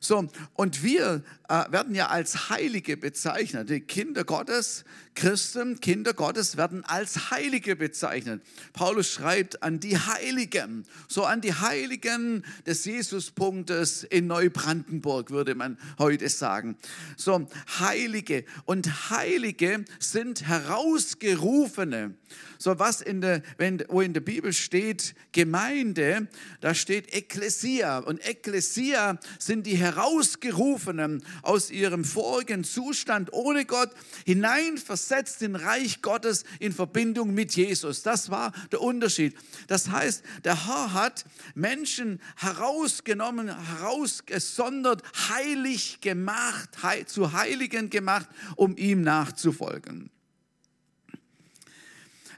So, 0.00 0.28
und 0.52 0.82
wir 0.82 1.24
äh, 1.48 1.72
werden 1.72 1.94
ja 1.94 2.08
als 2.08 2.50
Heilige 2.50 2.98
bezeichnet. 2.98 3.70
Die 3.70 3.80
Kinder 3.80 4.24
Gottes, 4.24 4.84
Christen, 5.18 5.80
Kinder 5.80 6.14
Gottes 6.14 6.56
werden 6.56 6.84
als 6.84 7.32
Heilige 7.32 7.74
bezeichnet. 7.74 8.40
Paulus 8.72 9.10
schreibt 9.10 9.64
an 9.64 9.80
die 9.80 9.98
Heiligen, 9.98 10.86
so 11.08 11.24
an 11.24 11.40
die 11.40 11.54
Heiligen 11.54 12.44
des 12.68 12.84
Jesuspunktes 12.84 14.04
in 14.04 14.28
Neubrandenburg, 14.28 15.32
würde 15.32 15.56
man 15.56 15.76
heute 15.98 16.28
sagen. 16.28 16.76
So, 17.16 17.48
Heilige. 17.80 18.44
Und 18.64 19.10
Heilige 19.10 19.84
sind 19.98 20.46
herausgerufene. 20.46 22.14
So 22.58 22.78
was 22.78 23.00
in 23.00 23.20
der, 23.20 23.42
wenn, 23.56 23.82
wo 23.88 24.00
in 24.00 24.14
der 24.14 24.20
Bibel 24.20 24.52
steht 24.52 25.16
Gemeinde, 25.32 26.28
da 26.60 26.74
steht 26.74 27.12
Ekklesia. 27.12 27.98
Und 27.98 28.24
Ekklesia 28.24 29.18
sind 29.40 29.66
die 29.66 29.78
Herausgerufenen 29.78 31.24
aus 31.42 31.72
ihrem 31.72 32.04
vorigen 32.04 32.62
Zustand 32.62 33.32
ohne 33.32 33.64
Gott 33.64 33.90
hineinversetzt 34.24 35.07
in 35.42 35.56
Reich 35.56 36.02
Gottes 36.02 36.44
in 36.60 36.72
Verbindung 36.72 37.34
mit 37.34 37.54
Jesus. 37.54 38.02
Das 38.02 38.30
war 38.30 38.52
der 38.72 38.80
Unterschied. 38.80 39.36
Das 39.66 39.90
heißt, 39.90 40.22
der 40.44 40.66
Herr 40.66 40.92
hat 40.92 41.24
Menschen 41.54 42.20
herausgenommen, 42.36 43.48
herausgesondert, 43.48 45.02
heilig 45.28 46.00
gemacht, 46.00 46.70
zu 47.06 47.32
Heiligen 47.32 47.90
gemacht, 47.90 48.28
um 48.56 48.76
ihm 48.76 49.02
nachzufolgen. 49.02 50.10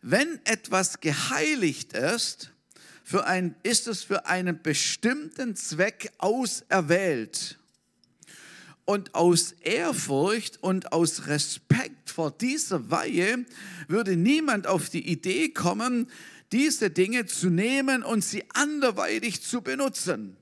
Wenn 0.03 0.41
etwas 0.45 1.01
geheiligt 1.01 1.93
ist, 1.93 2.51
ein, 3.27 3.57
ist 3.63 3.89
es 3.89 4.05
für 4.05 4.27
einen 4.27 4.63
bestimmten 4.63 5.57
Zweck 5.57 6.13
auserwählt. 6.19 7.59
Und 8.85 9.15
aus 9.15 9.53
Ehrfurcht 9.61 10.63
und 10.63 10.93
aus 10.93 11.27
Respekt 11.27 12.00
vor 12.21 12.33
dieser 12.33 12.91
Weihe 12.91 13.47
würde 13.89 14.15
niemand 14.15 14.67
auf 14.67 14.91
die 14.91 15.11
Idee 15.11 15.49
kommen, 15.49 16.07
diese 16.53 16.91
Dinge 16.91 17.25
zu 17.25 17.49
nehmen 17.49 18.03
und 18.03 18.23
sie 18.23 18.45
anderweitig 18.53 19.41
zu 19.41 19.63
benutzen 19.63 20.37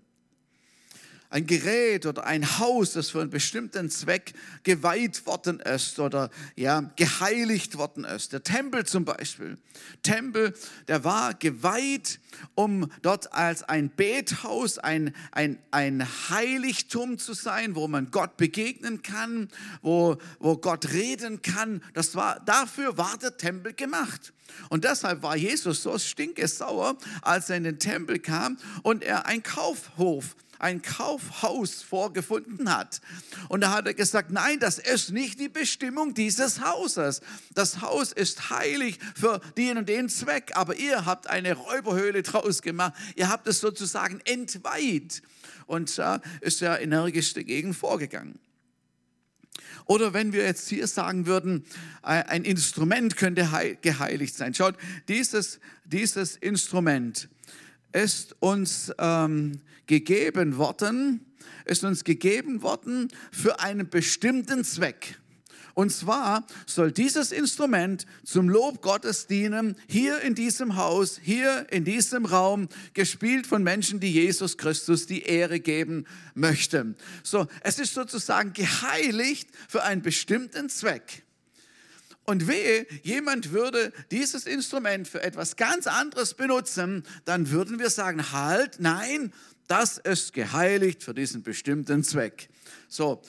ein 1.30 1.46
Gerät 1.46 2.06
oder 2.06 2.24
ein 2.24 2.58
Haus, 2.58 2.92
das 2.92 3.10
für 3.10 3.20
einen 3.20 3.30
bestimmten 3.30 3.90
Zweck 3.90 4.32
geweiht 4.62 5.26
worden 5.26 5.60
ist 5.60 5.98
oder 5.98 6.30
ja, 6.56 6.90
geheiligt 6.96 7.76
worden 7.76 8.04
ist. 8.04 8.32
Der 8.32 8.42
Tempel 8.42 8.86
zum 8.86 9.04
Beispiel. 9.04 9.58
Tempel, 10.02 10.54
der 10.88 11.04
war 11.04 11.34
geweiht, 11.34 12.18
um 12.54 12.90
dort 13.02 13.32
als 13.34 13.62
ein 13.62 13.90
Bethaus, 13.90 14.78
ein, 14.78 15.14
ein, 15.32 15.58
ein 15.70 16.06
Heiligtum 16.30 17.18
zu 17.18 17.34
sein, 17.34 17.74
wo 17.74 17.88
man 17.88 18.10
Gott 18.10 18.38
begegnen 18.38 19.02
kann, 19.02 19.48
wo, 19.82 20.16
wo 20.38 20.56
Gott 20.56 20.92
reden 20.92 21.42
kann. 21.42 21.82
Das 21.92 22.14
war, 22.14 22.40
dafür 22.40 22.96
war 22.96 23.18
der 23.18 23.36
Tempel 23.36 23.74
gemacht. 23.74 24.32
Und 24.70 24.84
deshalb 24.84 25.22
war 25.22 25.36
Jesus 25.36 25.82
so 25.82 25.98
stinkesauer, 25.98 26.96
als 27.20 27.50
er 27.50 27.58
in 27.58 27.64
den 27.64 27.78
Tempel 27.78 28.18
kam 28.18 28.56
und 28.82 29.04
er 29.04 29.26
ein 29.26 29.42
Kaufhof 29.42 30.34
ein 30.58 30.82
Kaufhaus 30.82 31.82
vorgefunden 31.82 32.74
hat. 32.74 33.00
Und 33.48 33.62
da 33.62 33.72
hat 33.72 33.86
er 33.86 33.94
gesagt, 33.94 34.30
nein, 34.30 34.58
das 34.58 34.78
ist 34.78 35.10
nicht 35.10 35.40
die 35.40 35.48
Bestimmung 35.48 36.14
dieses 36.14 36.60
Hauses. 36.60 37.20
Das 37.54 37.80
Haus 37.80 38.12
ist 38.12 38.50
heilig 38.50 38.98
für 39.14 39.40
den 39.56 39.78
und 39.78 39.88
den 39.88 40.08
Zweck, 40.08 40.52
aber 40.54 40.76
ihr 40.76 41.06
habt 41.06 41.28
eine 41.28 41.54
Räuberhöhle 41.54 42.22
draus 42.22 42.62
gemacht. 42.62 42.94
Ihr 43.16 43.28
habt 43.28 43.46
es 43.46 43.60
sozusagen 43.60 44.20
entweiht. 44.24 45.22
Und 45.66 45.96
da 45.98 46.20
ist 46.40 46.62
er 46.62 46.80
energisch 46.80 47.34
dagegen 47.34 47.74
vorgegangen. 47.74 48.38
Oder 49.88 50.12
wenn 50.12 50.34
wir 50.34 50.44
jetzt 50.44 50.68
hier 50.68 50.86
sagen 50.86 51.26
würden, 51.26 51.64
ein 52.02 52.44
Instrument 52.44 53.16
könnte 53.16 53.48
geheiligt 53.80 54.34
sein. 54.34 54.52
Schaut, 54.52 54.76
dieses, 55.08 55.60
dieses 55.86 56.36
Instrument 56.36 57.28
ist 57.92 58.36
uns 58.40 58.92
ähm, 58.98 59.60
gegeben 59.86 60.56
worden, 60.56 61.24
ist 61.64 61.84
uns 61.84 62.04
gegeben 62.04 62.62
worden 62.62 63.08
für 63.32 63.60
einen 63.60 63.88
bestimmten 63.88 64.64
Zweck. 64.64 65.18
Und 65.78 65.90
zwar 65.90 66.44
soll 66.66 66.90
dieses 66.90 67.30
Instrument 67.30 68.04
zum 68.24 68.48
Lob 68.48 68.82
Gottes 68.82 69.28
dienen, 69.28 69.76
hier 69.86 70.20
in 70.22 70.34
diesem 70.34 70.74
Haus, 70.74 71.20
hier 71.22 71.68
in 71.70 71.84
diesem 71.84 72.24
Raum, 72.24 72.68
gespielt 72.94 73.46
von 73.46 73.62
Menschen, 73.62 74.00
die 74.00 74.10
Jesus 74.10 74.58
Christus 74.58 75.06
die 75.06 75.22
Ehre 75.22 75.60
geben 75.60 76.04
möchten. 76.34 76.96
So, 77.22 77.46
es 77.60 77.78
ist 77.78 77.94
sozusagen 77.94 78.54
geheiligt 78.54 79.50
für 79.68 79.84
einen 79.84 80.02
bestimmten 80.02 80.68
Zweck. 80.68 81.22
Und 82.28 82.46
wehe, 82.46 82.86
jemand 83.04 83.52
würde 83.52 83.90
dieses 84.10 84.44
Instrument 84.44 85.08
für 85.08 85.22
etwas 85.22 85.56
ganz 85.56 85.86
anderes 85.86 86.34
benutzen, 86.34 87.04
dann 87.24 87.48
würden 87.50 87.78
wir 87.78 87.88
sagen, 87.88 88.32
halt, 88.32 88.80
nein, 88.80 89.32
das 89.66 89.96
ist 89.96 90.34
geheiligt 90.34 91.02
für 91.02 91.14
diesen 91.14 91.42
bestimmten 91.42 92.04
Zweck. 92.04 92.50
So, 92.86 93.22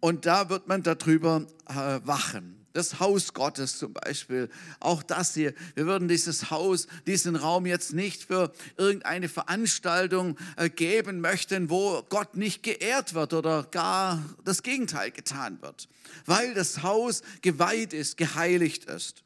und 0.00 0.26
da 0.26 0.50
wird 0.50 0.68
man 0.68 0.82
darüber 0.82 1.46
äh, 1.66 1.74
wachen 2.06 2.55
das 2.76 3.00
Haus 3.00 3.32
Gottes 3.32 3.78
zum 3.78 3.92
Beispiel, 3.94 4.50
auch 4.80 5.02
das 5.02 5.34
hier. 5.34 5.54
Wir 5.74 5.86
würden 5.86 6.08
dieses 6.08 6.50
Haus, 6.50 6.86
diesen 7.06 7.36
Raum 7.36 7.66
jetzt 7.66 7.94
nicht 7.94 8.24
für 8.24 8.52
irgendeine 8.76 9.28
Veranstaltung 9.28 10.36
äh, 10.56 10.68
geben 10.68 11.20
möchten, 11.20 11.70
wo 11.70 12.02
Gott 12.08 12.36
nicht 12.36 12.62
geehrt 12.62 13.14
wird 13.14 13.32
oder 13.32 13.64
gar 13.70 14.22
das 14.44 14.62
Gegenteil 14.62 15.10
getan 15.10 15.60
wird, 15.62 15.88
weil 16.26 16.54
das 16.54 16.82
Haus 16.82 17.22
geweiht 17.42 17.92
ist, 17.92 18.16
geheiligt 18.16 18.84
ist. 18.84 19.22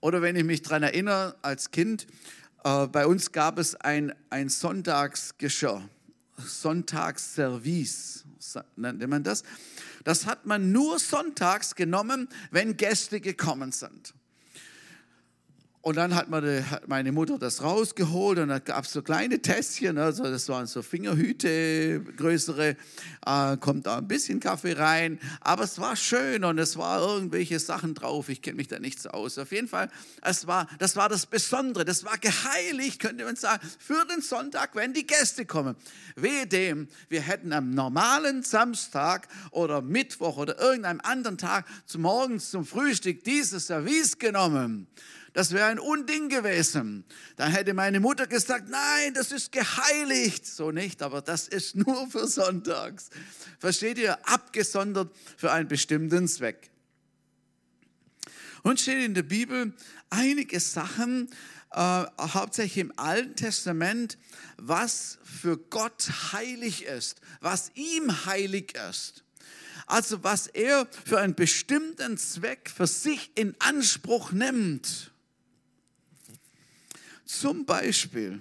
Oder 0.00 0.20
wenn 0.20 0.36
ich 0.36 0.44
mich 0.44 0.60
daran 0.60 0.82
erinnere, 0.82 1.34
als 1.40 1.70
Kind, 1.70 2.06
äh, 2.64 2.86
bei 2.86 3.06
uns 3.06 3.32
gab 3.32 3.58
es 3.58 3.74
ein, 3.76 4.12
ein 4.28 4.50
Sonntagsgeschirr, 4.50 5.88
Sonntagsservice, 6.36 8.24
nennt 8.76 9.06
man 9.08 9.22
das. 9.22 9.42
Das 10.04 10.26
hat 10.26 10.46
man 10.46 10.72
nur 10.72 10.98
sonntags 10.98 11.74
genommen, 11.74 12.28
wenn 12.50 12.76
Gäste 12.76 13.20
gekommen 13.20 13.72
sind. 13.72 14.14
Und 15.84 15.96
dann 15.96 16.14
hat, 16.14 16.28
meine 16.86 17.12
Mutter 17.12 17.38
das 17.38 17.62
rausgeholt 17.62 18.38
und 18.38 18.48
da 18.48 18.58
gab 18.58 18.86
es 18.86 18.92
so 18.92 19.02
kleine 19.02 19.42
Tässchen, 19.42 19.98
also 19.98 20.22
das 20.22 20.48
waren 20.48 20.66
so 20.66 20.80
Fingerhüte, 20.80 22.00
größere, 22.16 22.76
äh, 23.26 23.56
kommt 23.58 23.86
da 23.86 23.98
ein 23.98 24.08
bisschen 24.08 24.40
Kaffee 24.40 24.72
rein, 24.72 25.20
aber 25.42 25.64
es 25.64 25.78
war 25.78 25.94
schön 25.94 26.42
und 26.44 26.58
es 26.58 26.78
war 26.78 27.02
irgendwelche 27.02 27.58
Sachen 27.58 27.92
drauf, 27.92 28.30
ich 28.30 28.40
kenne 28.40 28.56
mich 28.56 28.68
da 28.68 28.78
nicht 28.78 28.98
so 28.98 29.10
aus. 29.10 29.36
Auf 29.36 29.52
jeden 29.52 29.68
Fall, 29.68 29.90
es 30.22 30.46
war, 30.46 30.68
das 30.78 30.96
war 30.96 31.10
das 31.10 31.26
Besondere, 31.26 31.84
das 31.84 32.02
war 32.02 32.16
geheiligt, 32.16 32.98
könnte 32.98 33.26
man 33.26 33.36
sagen, 33.36 33.68
für 33.78 34.06
den 34.06 34.22
Sonntag, 34.22 34.74
wenn 34.76 34.94
die 34.94 35.06
Gäste 35.06 35.44
kommen. 35.44 35.76
Wehe 36.16 36.46
dem, 36.46 36.88
wir 37.10 37.20
hätten 37.20 37.52
am 37.52 37.72
normalen 37.72 38.42
Samstag 38.42 39.28
oder 39.50 39.82
Mittwoch 39.82 40.38
oder 40.38 40.58
irgendeinem 40.58 41.02
anderen 41.02 41.36
Tag 41.36 41.66
zum 41.84 42.00
Morgens 42.00 42.50
zum 42.50 42.64
Frühstück 42.64 43.22
dieses 43.24 43.66
Service 43.66 44.18
genommen 44.18 44.86
das 45.34 45.52
wäre 45.52 45.66
ein 45.66 45.80
Unding 45.80 46.28
gewesen. 46.28 47.04
Dann 47.36 47.50
hätte 47.50 47.74
meine 47.74 47.98
Mutter 47.98 48.28
gesagt, 48.28 48.68
nein, 48.68 49.14
das 49.14 49.32
ist 49.32 49.50
geheiligt. 49.50 50.46
So 50.46 50.70
nicht, 50.70 51.02
aber 51.02 51.20
das 51.22 51.48
ist 51.48 51.74
nur 51.86 52.08
für 52.08 52.26
Sonntags. 52.28 53.10
Versteht 53.58 53.98
ihr? 53.98 54.16
Abgesondert 54.28 55.14
für 55.36 55.50
einen 55.50 55.68
bestimmten 55.68 56.28
Zweck. 56.28 56.70
Und 58.62 58.80
steht 58.80 59.04
in 59.04 59.14
der 59.14 59.24
Bibel 59.24 59.74
einige 60.08 60.60
Sachen, 60.60 61.28
äh, 61.72 62.04
hauptsächlich 62.20 62.78
im 62.78 62.92
Alten 62.96 63.34
Testament, 63.34 64.16
was 64.56 65.18
für 65.24 65.58
Gott 65.58 66.10
heilig 66.32 66.84
ist, 66.84 67.20
was 67.40 67.72
ihm 67.74 68.24
heilig 68.24 68.74
ist. 68.88 69.24
Also 69.86 70.22
was 70.22 70.46
er 70.46 70.86
für 71.04 71.18
einen 71.18 71.34
bestimmten 71.34 72.18
Zweck 72.18 72.70
für 72.74 72.86
sich 72.86 73.32
in 73.34 73.56
Anspruch 73.58 74.30
nimmt. 74.30 75.10
Zum 77.24 77.64
Beispiel 77.64 78.40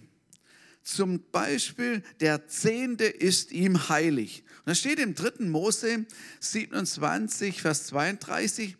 zum 0.83 1.23
Beispiel, 1.31 2.03
der 2.19 2.47
Zehnte 2.47 3.05
ist 3.05 3.51
ihm 3.51 3.89
heilig. 3.89 4.43
Und 4.59 4.69
das 4.69 4.79
steht 4.79 4.99
im 4.99 5.15
3. 5.15 5.45
Mose 5.45 6.05
27, 6.41 7.61
Vers 7.61 7.87
32. 7.87 8.75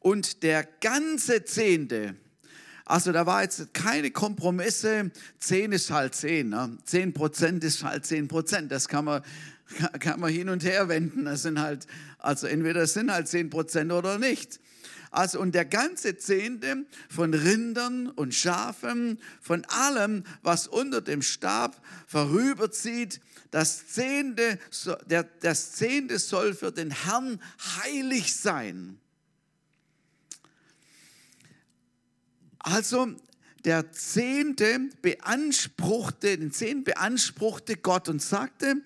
Und 0.00 0.42
der 0.42 0.66
ganze 0.80 1.44
Zehnte, 1.44 2.16
also 2.86 3.12
da 3.12 3.26
war 3.26 3.42
jetzt 3.42 3.72
keine 3.74 4.10
Kompromisse, 4.10 5.10
10 5.38 5.72
ist 5.72 5.90
halt 5.90 6.14
10, 6.14 6.48
ne? 6.48 6.78
10 6.84 7.12
Prozent 7.12 7.62
ist 7.62 7.84
halt 7.84 8.06
10 8.06 8.28
Prozent, 8.28 8.72
das 8.72 8.88
kann 8.88 9.04
man, 9.04 9.22
kann 10.00 10.18
man 10.18 10.32
hin 10.32 10.48
und 10.48 10.64
her 10.64 10.88
wenden. 10.88 11.26
Das 11.26 11.42
sind 11.42 11.60
halt, 11.60 11.86
also 12.18 12.46
entweder 12.46 12.82
es 12.82 12.94
sind 12.94 13.12
halt 13.12 13.28
10 13.28 13.50
Prozent 13.50 13.92
oder 13.92 14.18
nicht. 14.18 14.58
Also 15.12 15.38
und 15.40 15.54
der 15.54 15.66
ganze 15.66 16.16
Zehnte 16.16 16.86
von 17.10 17.34
Rindern 17.34 18.08
und 18.08 18.34
Schafen, 18.34 19.20
von 19.42 19.62
allem, 19.66 20.24
was 20.42 20.66
unter 20.66 21.02
dem 21.02 21.20
Stab 21.20 21.80
vorüberzieht, 22.06 23.20
das 23.50 23.88
Zehnte, 23.88 24.58
der, 25.04 25.24
das 25.24 25.72
Zehnte 25.72 26.18
soll 26.18 26.54
für 26.54 26.72
den 26.72 26.90
Herrn 26.90 27.42
heilig 27.82 28.34
sein. 28.34 28.98
Also 32.58 33.14
der 33.66 33.92
Zehnte 33.92 34.88
beanspruchte, 35.02 36.38
den 36.38 36.52
Zehnten 36.52 36.84
beanspruchte 36.84 37.76
Gott 37.76 38.08
und 38.08 38.22
sagte, 38.22 38.76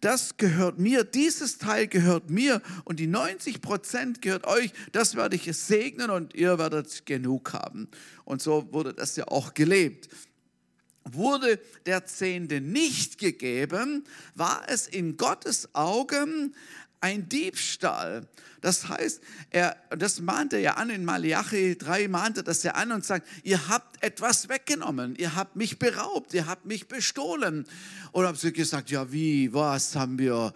das 0.00 0.36
gehört 0.36 0.78
mir, 0.78 1.04
dieses 1.04 1.58
Teil 1.58 1.86
gehört 1.86 2.30
mir 2.30 2.62
und 2.84 2.98
die 3.00 3.06
90 3.06 3.60
Prozent 3.60 4.22
gehört 4.22 4.46
euch, 4.46 4.72
das 4.92 5.14
werde 5.14 5.36
ich 5.36 5.54
segnen 5.56 6.10
und 6.10 6.34
ihr 6.34 6.58
werdet 6.58 7.04
genug 7.06 7.52
haben. 7.52 7.88
Und 8.24 8.40
so 8.40 8.68
wurde 8.72 8.94
das 8.94 9.16
ja 9.16 9.28
auch 9.28 9.54
gelebt. 9.54 10.08
Wurde 11.04 11.58
der 11.86 12.04
Zehnte 12.06 12.60
nicht 12.60 13.18
gegeben, 13.18 14.04
war 14.34 14.62
es 14.68 14.86
in 14.86 15.16
Gottes 15.16 15.74
Augen 15.74 16.54
ein 17.00 17.28
Diebstahl. 17.28 18.26
Das 18.60 18.88
heißt, 18.88 19.22
er, 19.50 19.76
das 19.90 20.20
mahnt 20.20 20.52
er 20.52 20.60
ja 20.60 20.74
an 20.74 20.90
in 20.90 21.04
Malachi 21.04 21.78
3, 21.78 22.08
mahnt 22.08 22.36
er 22.36 22.42
das 22.42 22.62
ja 22.62 22.72
an 22.72 22.92
und 22.92 23.04
sagt, 23.04 23.26
ihr 23.42 23.68
habt 23.68 24.02
etwas 24.02 24.50
weggenommen, 24.50 25.16
ihr 25.16 25.34
habt 25.34 25.56
mich 25.56 25.78
beraubt, 25.78 26.34
ihr 26.34 26.46
habt 26.46 26.66
mich 26.66 26.86
bestohlen. 26.86 27.66
Und 28.12 28.26
habt 28.26 28.38
sie 28.38 28.52
gesagt, 28.52 28.90
ja 28.90 29.10
wie, 29.12 29.52
was 29.54 29.96
haben 29.96 30.18
wir, 30.18 30.52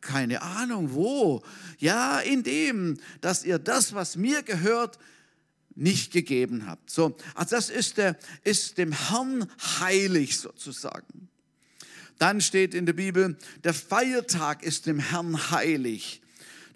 keine 0.00 0.42
Ahnung, 0.42 0.92
wo? 0.92 1.42
Ja, 1.78 2.20
in 2.20 2.44
dem, 2.44 2.98
dass 3.20 3.44
ihr 3.44 3.58
das, 3.58 3.92
was 3.92 4.16
mir 4.16 4.42
gehört, 4.42 4.98
nicht 5.74 6.12
gegeben 6.12 6.66
habt. 6.66 6.90
So, 6.90 7.16
also 7.34 7.56
das 7.56 7.70
ist, 7.70 7.98
der, 7.98 8.16
ist 8.44 8.78
dem 8.78 8.92
Herrn 8.92 9.50
heilig 9.80 10.38
sozusagen. 10.38 11.28
Dann 12.18 12.40
steht 12.40 12.74
in 12.74 12.86
der 12.86 12.92
Bibel, 12.92 13.36
der 13.64 13.74
Feiertag 13.74 14.62
ist 14.62 14.86
dem 14.86 14.98
Herrn 14.98 15.50
heilig. 15.50 16.22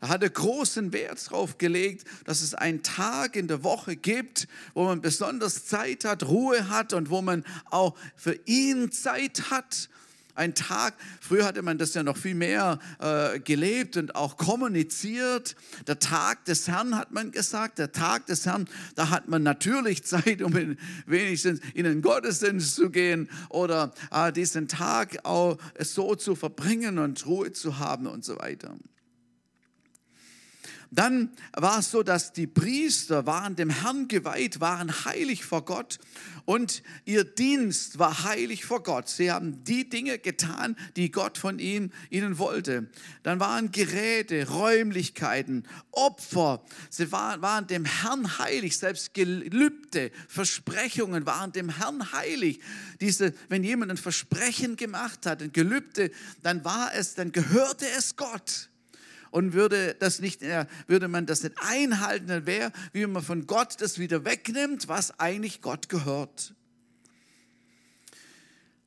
Da 0.00 0.08
hat 0.08 0.22
er 0.22 0.30
großen 0.30 0.92
Wert 0.92 1.30
drauf 1.30 1.58
gelegt, 1.58 2.06
dass 2.24 2.40
es 2.40 2.54
einen 2.54 2.82
Tag 2.82 3.36
in 3.36 3.48
der 3.48 3.62
Woche 3.62 3.96
gibt, 3.96 4.48
wo 4.72 4.84
man 4.84 5.02
besonders 5.02 5.66
Zeit 5.66 6.04
hat, 6.04 6.26
Ruhe 6.26 6.68
hat 6.68 6.94
und 6.94 7.10
wo 7.10 7.20
man 7.20 7.44
auch 7.70 7.94
für 8.16 8.38
ihn 8.46 8.92
Zeit 8.92 9.50
hat 9.50 9.90
ein 10.34 10.54
Tag, 10.54 10.94
früher 11.20 11.44
hatte 11.44 11.62
man 11.62 11.78
das 11.78 11.94
ja 11.94 12.02
noch 12.02 12.16
viel 12.16 12.34
mehr 12.34 12.78
äh, 12.98 13.40
gelebt 13.40 13.96
und 13.96 14.14
auch 14.14 14.36
kommuniziert. 14.36 15.56
Der 15.86 15.98
Tag 15.98 16.44
des 16.44 16.68
Herrn 16.68 16.96
hat 16.96 17.12
man 17.12 17.30
gesagt, 17.30 17.78
der 17.78 17.92
Tag 17.92 18.26
des 18.26 18.46
Herrn, 18.46 18.68
da 18.94 19.10
hat 19.10 19.28
man 19.28 19.42
natürlich 19.42 20.04
Zeit, 20.10 20.42
um 20.42 20.56
in, 20.56 20.78
wenigstens 21.06 21.60
in 21.74 21.84
den 21.84 22.02
Gottesdienst 22.02 22.74
zu 22.74 22.90
gehen 22.90 23.28
oder 23.48 23.92
äh, 24.10 24.32
diesen 24.32 24.68
Tag 24.68 25.18
auch 25.24 25.58
so 25.78 26.14
zu 26.14 26.34
verbringen 26.34 26.98
und 26.98 27.26
Ruhe 27.26 27.52
zu 27.52 27.78
haben 27.78 28.06
und 28.06 28.24
so 28.24 28.38
weiter. 28.38 28.74
Dann 30.92 31.30
war 31.52 31.78
es 31.78 31.92
so, 31.92 32.02
dass 32.02 32.32
die 32.32 32.48
Priester 32.48 33.24
waren 33.24 33.54
dem 33.54 33.70
Herrn 33.70 34.08
geweiht, 34.08 34.60
waren 34.60 35.04
heilig 35.04 35.44
vor 35.44 35.64
Gott 35.64 36.00
und 36.46 36.82
ihr 37.04 37.22
Dienst 37.22 38.00
war 38.00 38.24
heilig 38.24 38.64
vor 38.64 38.82
Gott. 38.82 39.08
Sie 39.08 39.30
haben 39.30 39.62
die 39.62 39.88
Dinge 39.88 40.18
getan, 40.18 40.76
die 40.96 41.12
Gott 41.12 41.38
von 41.38 41.60
ihnen, 41.60 41.92
ihnen 42.10 42.38
wollte. 42.38 42.90
Dann 43.22 43.38
waren 43.38 43.70
Geräte, 43.70 44.48
Räumlichkeiten, 44.48 45.62
Opfer. 45.92 46.64
Sie 46.88 47.12
waren, 47.12 47.40
waren 47.40 47.68
dem 47.68 47.84
Herrn 47.84 48.38
heilig. 48.38 48.76
Selbst 48.76 49.14
Gelübde, 49.14 50.10
Versprechungen 50.26 51.24
waren 51.24 51.52
dem 51.52 51.68
Herrn 51.68 52.12
heilig. 52.12 52.58
Diese, 53.00 53.32
wenn 53.48 53.62
jemand 53.62 53.92
ein 53.92 53.96
Versprechen 53.96 54.74
gemacht 54.74 55.24
hat, 55.24 55.40
ein 55.40 55.52
Gelübde, 55.52 56.10
dann 56.42 56.64
war 56.64 56.92
es, 56.94 57.14
dann 57.14 57.30
gehörte 57.30 57.86
es 57.96 58.16
Gott 58.16 58.69
und 59.30 59.52
würde, 59.52 59.94
das 59.98 60.20
nicht, 60.20 60.42
äh, 60.42 60.66
würde 60.86 61.08
man 61.08 61.26
das 61.26 61.42
nicht 61.42 61.56
einhalten, 61.60 62.26
dann 62.26 62.46
wäre, 62.46 62.72
wie 62.92 63.06
man 63.06 63.22
von 63.22 63.46
Gott 63.46 63.80
das 63.80 63.98
wieder 63.98 64.24
wegnimmt, 64.24 64.88
was 64.88 65.18
eigentlich 65.18 65.60
Gott 65.60 65.88
gehört. 65.88 66.54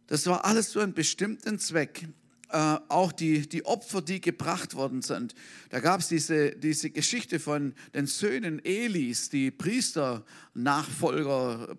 Das 0.07 0.25
war 0.27 0.45
alles 0.45 0.69
zu 0.69 0.79
einem 0.79 0.93
bestimmten 0.93 1.59
Zweck 1.59 2.07
äh, 2.53 2.77
auch 2.87 3.11
die, 3.11 3.49
die 3.49 3.65
Opfer, 3.65 4.03
die 4.03 4.21
gebracht 4.21 4.75
worden 4.75 5.01
sind. 5.01 5.33
Da 5.69 5.79
gab 5.79 6.01
es 6.01 6.07
diese, 6.07 6.51
diese 6.51 6.91
Geschichte 6.91 7.39
von 7.39 7.73
den 7.95 8.05
Söhnen 8.05 8.63
Elis, 8.63 9.29
die 9.29 9.49
Priester, 9.49 10.23
Nachfolger, 10.53 11.75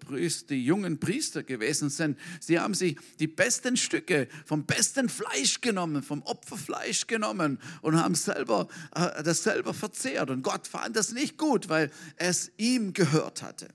die 0.50 0.64
jungen 0.64 0.98
Priester 0.98 1.44
gewesen 1.44 1.90
sind. 1.90 2.18
Sie 2.40 2.58
haben 2.58 2.74
sich 2.74 2.98
die 3.20 3.28
besten 3.28 3.76
Stücke 3.76 4.26
vom 4.44 4.66
besten 4.66 5.08
Fleisch 5.08 5.60
genommen, 5.60 6.02
vom 6.02 6.22
Opferfleisch 6.22 7.06
genommen 7.06 7.60
und 7.80 7.96
haben 7.96 8.16
selber, 8.16 8.66
äh, 8.96 9.22
das 9.22 9.44
selber 9.44 9.74
verzehrt. 9.74 10.28
Und 10.28 10.42
Gott 10.42 10.66
fand 10.66 10.96
das 10.96 11.12
nicht 11.12 11.38
gut, 11.38 11.68
weil 11.68 11.92
es 12.16 12.50
ihm 12.56 12.94
gehört 12.94 13.42
hatte. 13.42 13.68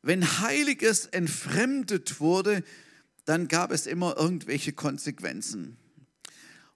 Wenn 0.00 0.40
Heiliges 0.40 1.04
entfremdet 1.04 2.20
wurde, 2.20 2.64
dann 3.26 3.48
gab 3.48 3.70
es 3.70 3.86
immer 3.86 4.16
irgendwelche 4.16 4.72
Konsequenzen. 4.72 5.76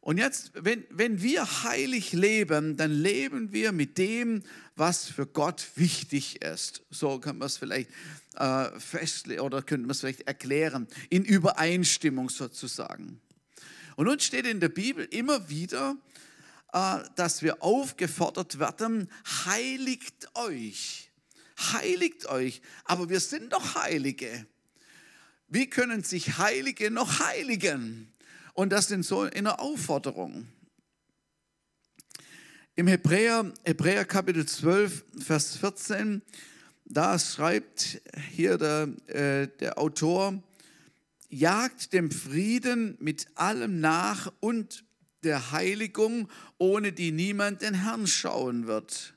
Und 0.03 0.19
jetzt, 0.19 0.53
wenn, 0.55 0.85
wenn 0.91 1.23
wir 1.23 1.63
heilig 1.63 2.13
leben, 2.13 2.77
dann 2.77 2.91
leben 2.91 3.53
wir 3.53 3.73
mit 3.73 3.99
dem, 3.99 4.43
was 4.75 5.07
für 5.07 5.27
Gott 5.27 5.67
wichtig 5.77 6.43
ist. 6.43 6.83
So 6.91 7.19
kann 7.19 7.39
man 7.39 7.47
es 7.47 7.59
vielleicht 7.59 7.91
äh, 8.37 8.71
festlegen 8.79 9.43
oder 9.43 9.63
könnte 9.63 9.87
man 9.87 9.91
es 9.91 10.01
vielleicht 10.01 10.23
erklären, 10.23 10.89
in 11.11 11.25
Übereinstimmung 11.25 12.31
sozusagen. 12.31 13.21
Und 13.97 14.07
nun 14.07 14.19
steht 14.21 14.47
in 14.47 14.61
der 14.61 14.71
Bibel 14.71 15.05
immer 15.05 15.51
wieder, 15.51 15.97
äh, 16.73 16.99
dass 17.17 17.43
wir 17.43 17.63
aufgefordert 17.63 18.59
werden, 18.59 19.11
heiligt 19.45 20.29
euch. 20.35 21.11
Heiligt 21.73 22.27
euch. 22.27 22.63
Aber 22.85 23.11
wir 23.11 23.21
sind 23.21 23.53
doch 23.53 23.75
Heilige. 23.75 24.47
Wie 25.53 25.69
können 25.69 26.05
sich 26.05 26.39
Heilige 26.39 26.93
noch 26.93 27.19
heiligen? 27.19 28.13
Und 28.55 28.71
das 28.71 28.87
sind 28.87 29.05
so 29.05 29.25
in 29.25 29.49
einer 29.49 29.59
Aufforderung. 29.59 30.47
Im 32.77 32.87
Hebräer, 32.87 33.53
Hebräer 33.65 34.05
Kapitel 34.05 34.47
12, 34.47 35.05
Vers 35.19 35.57
14, 35.57 36.23
da 36.85 37.19
schreibt 37.19 38.01
hier 38.31 38.59
der, 38.59 38.91
äh, 39.09 39.49
der 39.59 39.77
Autor, 39.77 40.41
jagt 41.29 41.95
dem 41.95 42.13
Frieden 42.13 42.97
mit 43.01 43.27
allem 43.35 43.81
nach 43.81 44.33
und 44.39 44.85
der 45.25 45.51
Heiligung, 45.51 46.29
ohne 46.59 46.93
die 46.93 47.11
niemand 47.11 47.63
den 47.63 47.75
Herrn 47.75 48.07
schauen 48.07 48.69
wird. 48.69 49.15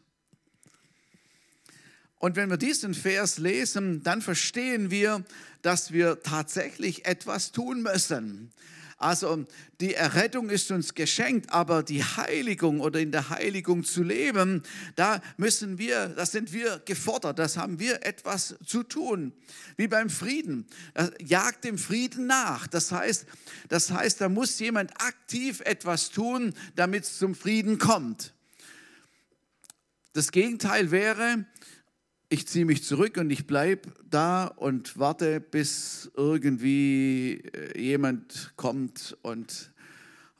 Und 2.23 2.37
wenn 2.37 2.49
wir 2.49 2.55
diesen 2.55 2.93
Vers 2.93 3.37
lesen, 3.37 4.01
dann 4.01 4.21
verstehen 4.21 4.89
wir, 4.89 5.25
dass 5.63 5.91
wir 5.91 6.21
tatsächlich 6.21 7.05
etwas 7.07 7.51
tun 7.51 7.81
müssen. 7.81 8.51
Also 8.97 9.45
die 9.81 9.95
Errettung 9.95 10.49
ist 10.49 10.71
uns 10.71 10.93
geschenkt, 10.93 11.51
aber 11.51 11.83
die 11.83 12.03
Heiligung 12.03 12.79
oder 12.79 13.01
in 13.01 13.11
der 13.11 13.29
Heiligung 13.29 13.83
zu 13.83 14.01
leben, 14.01 14.63
da 14.95 15.21
müssen 15.35 15.77
wir, 15.77 16.07
das 16.09 16.31
sind 16.31 16.53
wir 16.53 16.81
gefordert, 16.85 17.37
das 17.37 17.57
haben 17.57 17.79
wir 17.79 18.05
etwas 18.05 18.55
zu 18.65 18.83
tun. 18.83 19.33
Wie 19.75 19.87
beim 19.87 20.09
Frieden. 20.09 20.67
Jagt 21.19 21.65
dem 21.65 21.77
Frieden 21.77 22.27
nach. 22.27 22.67
Das 22.67 22.93
heißt, 22.93 23.25
das 23.67 23.91
heißt, 23.91 24.21
da 24.21 24.29
muss 24.29 24.59
jemand 24.59 24.91
aktiv 25.01 25.59
etwas 25.61 26.09
tun, 26.09 26.53
damit 26.75 27.03
es 27.03 27.17
zum 27.17 27.35
Frieden 27.35 27.79
kommt. 27.79 28.33
Das 30.13 30.31
Gegenteil 30.31 30.91
wäre, 30.91 31.45
ich 32.33 32.47
ziehe 32.47 32.65
mich 32.65 32.83
zurück 32.83 33.17
und 33.17 33.29
ich 33.29 33.45
bleibe 33.45 33.93
da 34.09 34.47
und 34.47 34.97
warte, 34.97 35.39
bis 35.39 36.09
irgendwie 36.17 37.43
äh, 37.53 37.79
jemand 37.79 38.53
kommt 38.55 39.15
und 39.21 39.71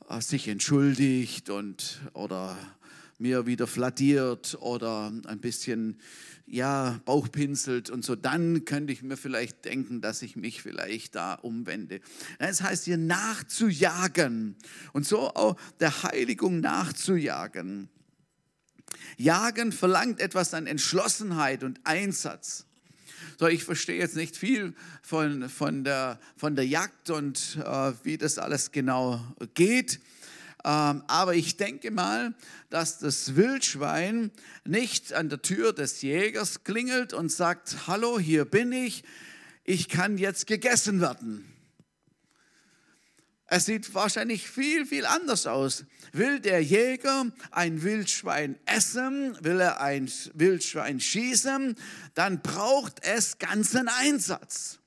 äh, 0.08 0.20
sich 0.20 0.48
entschuldigt 0.48 1.50
und 1.50 2.00
oder 2.12 2.58
mir 3.20 3.46
wieder 3.46 3.68
flattiert 3.68 4.58
oder 4.60 5.12
ein 5.26 5.38
bisschen 5.38 6.00
ja, 6.46 7.00
Bauch 7.04 7.30
pinselt 7.30 7.90
und 7.90 8.04
so, 8.04 8.16
dann 8.16 8.64
könnte 8.64 8.92
ich 8.92 9.04
mir 9.04 9.16
vielleicht 9.16 9.64
denken, 9.64 10.00
dass 10.00 10.22
ich 10.22 10.34
mich 10.34 10.62
vielleicht 10.62 11.14
da 11.14 11.34
umwende. 11.34 12.00
Das 12.40 12.60
heißt 12.60 12.86
hier 12.86 12.98
nachzujagen 12.98 14.56
und 14.94 15.06
so 15.06 15.28
auch 15.28 15.56
der 15.78 16.02
Heiligung 16.02 16.58
nachzujagen. 16.58 17.88
Jagen 19.16 19.72
verlangt 19.72 20.20
etwas 20.20 20.54
an 20.54 20.66
Entschlossenheit 20.66 21.64
und 21.64 21.80
Einsatz. 21.84 22.64
So, 23.38 23.48
ich 23.48 23.64
verstehe 23.64 23.98
jetzt 23.98 24.16
nicht 24.16 24.36
viel 24.36 24.74
von, 25.02 25.48
von, 25.48 25.82
der, 25.82 26.20
von 26.36 26.54
der 26.54 26.66
Jagd 26.66 27.10
und 27.10 27.58
äh, 27.64 27.92
wie 28.02 28.16
das 28.16 28.38
alles 28.38 28.70
genau 28.70 29.20
geht. 29.54 30.00
Ähm, 30.64 31.02
aber 31.08 31.34
ich 31.34 31.56
denke 31.56 31.90
mal, 31.90 32.34
dass 32.70 32.98
das 32.98 33.36
Wildschwein 33.36 34.30
nicht 34.64 35.12
an 35.12 35.28
der 35.28 35.42
Tür 35.42 35.72
des 35.72 36.00
Jägers 36.00 36.64
klingelt 36.64 37.12
und 37.12 37.30
sagt, 37.30 37.86
hallo, 37.86 38.18
hier 38.18 38.44
bin 38.44 38.72
ich, 38.72 39.04
ich 39.64 39.88
kann 39.88 40.16
jetzt 40.16 40.46
gegessen 40.46 41.00
werden. 41.00 41.53
Es 43.46 43.66
sieht 43.66 43.94
wahrscheinlich 43.94 44.48
viel, 44.48 44.86
viel 44.86 45.04
anders 45.04 45.46
aus. 45.46 45.84
Will 46.12 46.40
der 46.40 46.62
Jäger 46.62 47.26
ein 47.50 47.82
Wildschwein 47.82 48.58
essen, 48.66 49.36
will 49.44 49.60
er 49.60 49.80
ein 49.80 50.10
Wildschwein 50.32 51.00
schießen, 51.00 51.76
dann 52.14 52.40
braucht 52.40 53.04
es 53.04 53.38
ganzen 53.38 53.88
Einsatz. 53.88 54.78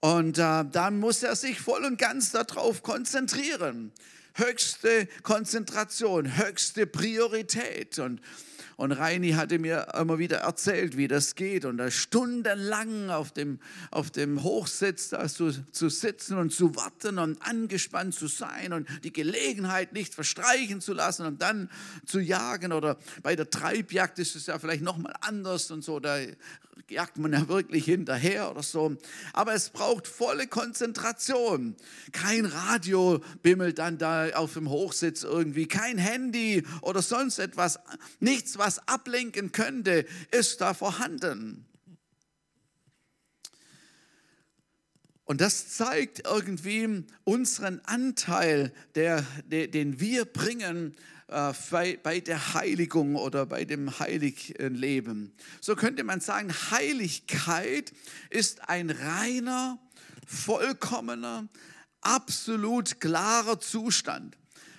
Und 0.00 0.38
äh, 0.38 0.64
dann 0.70 0.98
muss 0.98 1.22
er 1.22 1.36
sich 1.36 1.60
voll 1.60 1.84
und 1.84 1.98
ganz 1.98 2.30
darauf 2.30 2.82
konzentrieren 2.82 3.92
höchste 4.38 5.08
Konzentration, 5.22 6.36
höchste 6.38 6.86
Priorität. 6.86 7.98
Und, 7.98 8.20
und 8.78 8.92
Reini 8.92 9.32
hatte 9.32 9.58
mir 9.58 9.88
immer 9.98 10.20
wieder 10.20 10.36
erzählt, 10.36 10.96
wie 10.96 11.08
das 11.08 11.34
geht. 11.34 11.64
Und 11.64 11.78
da 11.78 11.90
stundenlang 11.90 13.10
auf 13.10 13.32
dem, 13.32 13.58
auf 13.90 14.12
dem 14.12 14.44
Hochsitz 14.44 15.08
da 15.08 15.26
zu, 15.26 15.50
zu 15.72 15.88
sitzen 15.88 16.38
und 16.38 16.52
zu 16.52 16.76
warten 16.76 17.18
und 17.18 17.42
angespannt 17.42 18.14
zu 18.14 18.28
sein 18.28 18.72
und 18.72 18.86
die 19.02 19.12
Gelegenheit 19.12 19.94
nicht 19.94 20.14
verstreichen 20.14 20.80
zu 20.80 20.92
lassen 20.92 21.26
und 21.26 21.42
dann 21.42 21.68
zu 22.06 22.20
jagen. 22.20 22.72
Oder 22.72 22.98
bei 23.24 23.34
der 23.34 23.50
Treibjagd 23.50 24.20
ist 24.20 24.36
es 24.36 24.46
ja 24.46 24.60
vielleicht 24.60 24.84
nochmal 24.84 25.14
anders 25.22 25.72
und 25.72 25.82
so. 25.82 25.98
Da 25.98 26.16
jagt 26.88 27.18
man 27.18 27.32
ja 27.32 27.48
wirklich 27.48 27.84
hinterher 27.84 28.50
oder 28.50 28.62
so. 28.62 28.96
Aber 29.32 29.54
es 29.54 29.70
braucht 29.70 30.06
volle 30.06 30.46
Konzentration. 30.46 31.76
Kein 32.12 32.44
Radio 32.46 33.20
bimmelt 33.42 33.78
dann 33.78 33.98
da 33.98 34.30
auf 34.30 34.54
dem 34.54 34.68
Hochsitz 34.70 35.22
irgendwie, 35.22 35.66
kein 35.66 35.98
Handy 35.98 36.64
oder 36.82 37.02
sonst 37.02 37.38
etwas. 37.38 37.78
Nichts, 38.20 38.58
was 38.58 38.86
ablenken 38.88 39.52
könnte, 39.52 40.06
ist 40.30 40.60
da 40.60 40.74
vorhanden. 40.74 41.64
Und 45.28 45.42
das 45.42 45.68
zeigt 45.76 46.24
irgendwie 46.24 47.04
unseren 47.24 47.80
Anteil, 47.80 48.72
der, 48.94 49.26
den 49.50 50.00
wir 50.00 50.24
bringen 50.24 50.96
bei, 51.28 51.98
bei 52.02 52.20
der 52.20 52.54
Heiligung 52.54 53.14
oder 53.16 53.46
bei 53.46 53.64
dem 53.64 53.98
heiligen 53.98 54.74
Leben. 54.74 55.34
So 55.60 55.76
könnte 55.76 56.02
man 56.02 56.20
sagen, 56.20 56.52
Heiligkeit 56.70 57.92
ist 58.30 58.68
ein 58.68 58.90
reiner, 58.90 59.78
vollkommener, 60.26 61.48
absolut 62.00 63.00
klarer 63.00 63.60
Zustand 63.60 64.38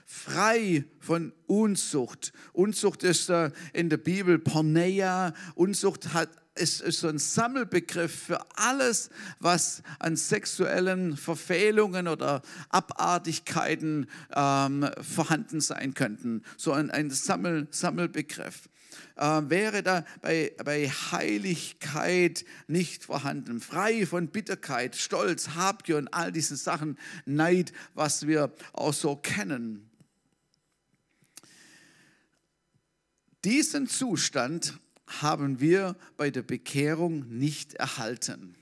frei 0.09 0.85
von 0.99 1.31
Unzucht. 1.45 2.33
Unzucht 2.51 3.03
ist 3.03 3.29
äh, 3.29 3.51
in 3.73 3.89
der 3.89 3.97
Bibel 3.97 4.39
Porneia. 4.39 5.35
Unzucht 5.53 6.13
hat, 6.13 6.29
ist, 6.59 6.81
ist 6.81 6.99
so 6.99 7.07
ein 7.07 7.17
Sammelbegriff 7.17 8.23
für 8.27 8.39
alles, 8.55 9.09
was 9.39 9.81
an 9.99 10.15
sexuellen 10.15 11.17
Verfehlungen 11.17 12.07
oder 12.07 12.41
Abartigkeiten 12.69 14.07
ähm, 14.35 14.89
vorhanden 15.01 15.61
sein 15.61 15.93
könnten. 15.93 16.43
So 16.57 16.73
ein, 16.73 16.91
ein 16.91 17.09
Sammel, 17.09 17.67
Sammelbegriff. 17.71 18.69
Äh, 19.15 19.49
wäre 19.49 19.83
da 19.83 20.05
bei, 20.21 20.53
bei 20.63 20.87
Heiligkeit 20.89 22.45
nicht 22.67 23.05
vorhanden. 23.05 23.59
Frei 23.59 24.05
von 24.05 24.27
Bitterkeit, 24.27 24.95
Stolz, 24.95 25.49
Habgier 25.55 25.97
und 25.97 26.13
all 26.13 26.31
diese 26.31 26.55
Sachen, 26.55 26.97
Neid, 27.25 27.73
was 27.93 28.27
wir 28.27 28.51
auch 28.73 28.93
so 28.93 29.15
kennen. 29.15 29.89
Diesen 33.45 33.87
Zustand 33.87 34.79
haben 35.21 35.59
wir 35.59 35.95
bei 36.17 36.29
der 36.29 36.43
Bekehrung 36.43 37.27
nicht 37.27 37.73
erhalten. 37.75 38.55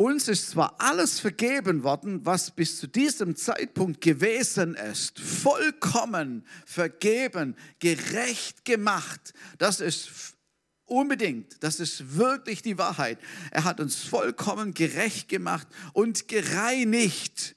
Uns 0.00 0.28
ist 0.28 0.48
zwar 0.48 0.76
alles 0.80 1.20
vergeben 1.20 1.82
worden, 1.82 2.24
was 2.24 2.52
bis 2.52 2.78
zu 2.78 2.86
diesem 2.86 3.36
Zeitpunkt 3.36 4.00
gewesen 4.00 4.74
ist, 4.74 5.20
vollkommen 5.20 6.46
vergeben, 6.64 7.54
gerecht 7.80 8.64
gemacht. 8.64 9.34
Das 9.58 9.80
ist 9.80 10.36
unbedingt, 10.86 11.62
das 11.62 11.80
ist 11.80 12.16
wirklich 12.16 12.62
die 12.62 12.78
Wahrheit. 12.78 13.18
Er 13.50 13.64
hat 13.64 13.78
uns 13.78 13.96
vollkommen 13.96 14.72
gerecht 14.72 15.28
gemacht 15.28 15.68
und 15.92 16.28
gereinigt 16.28 17.54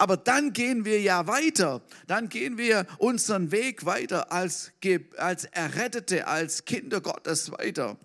aber 0.00 0.16
dann 0.16 0.54
gehen 0.54 0.86
wir 0.86 0.98
ja 1.02 1.26
weiter. 1.26 1.82
Dann 2.06 2.30
gehen 2.30 2.56
wir 2.56 2.86
unseren 2.96 3.52
Weg 3.52 3.84
weiter 3.84 4.32
als, 4.32 4.72
als 5.18 5.44
Errettete, 5.44 6.26
als 6.26 6.64
Kinder 6.64 7.02
Gottes 7.02 7.52
weiter. 7.52 7.98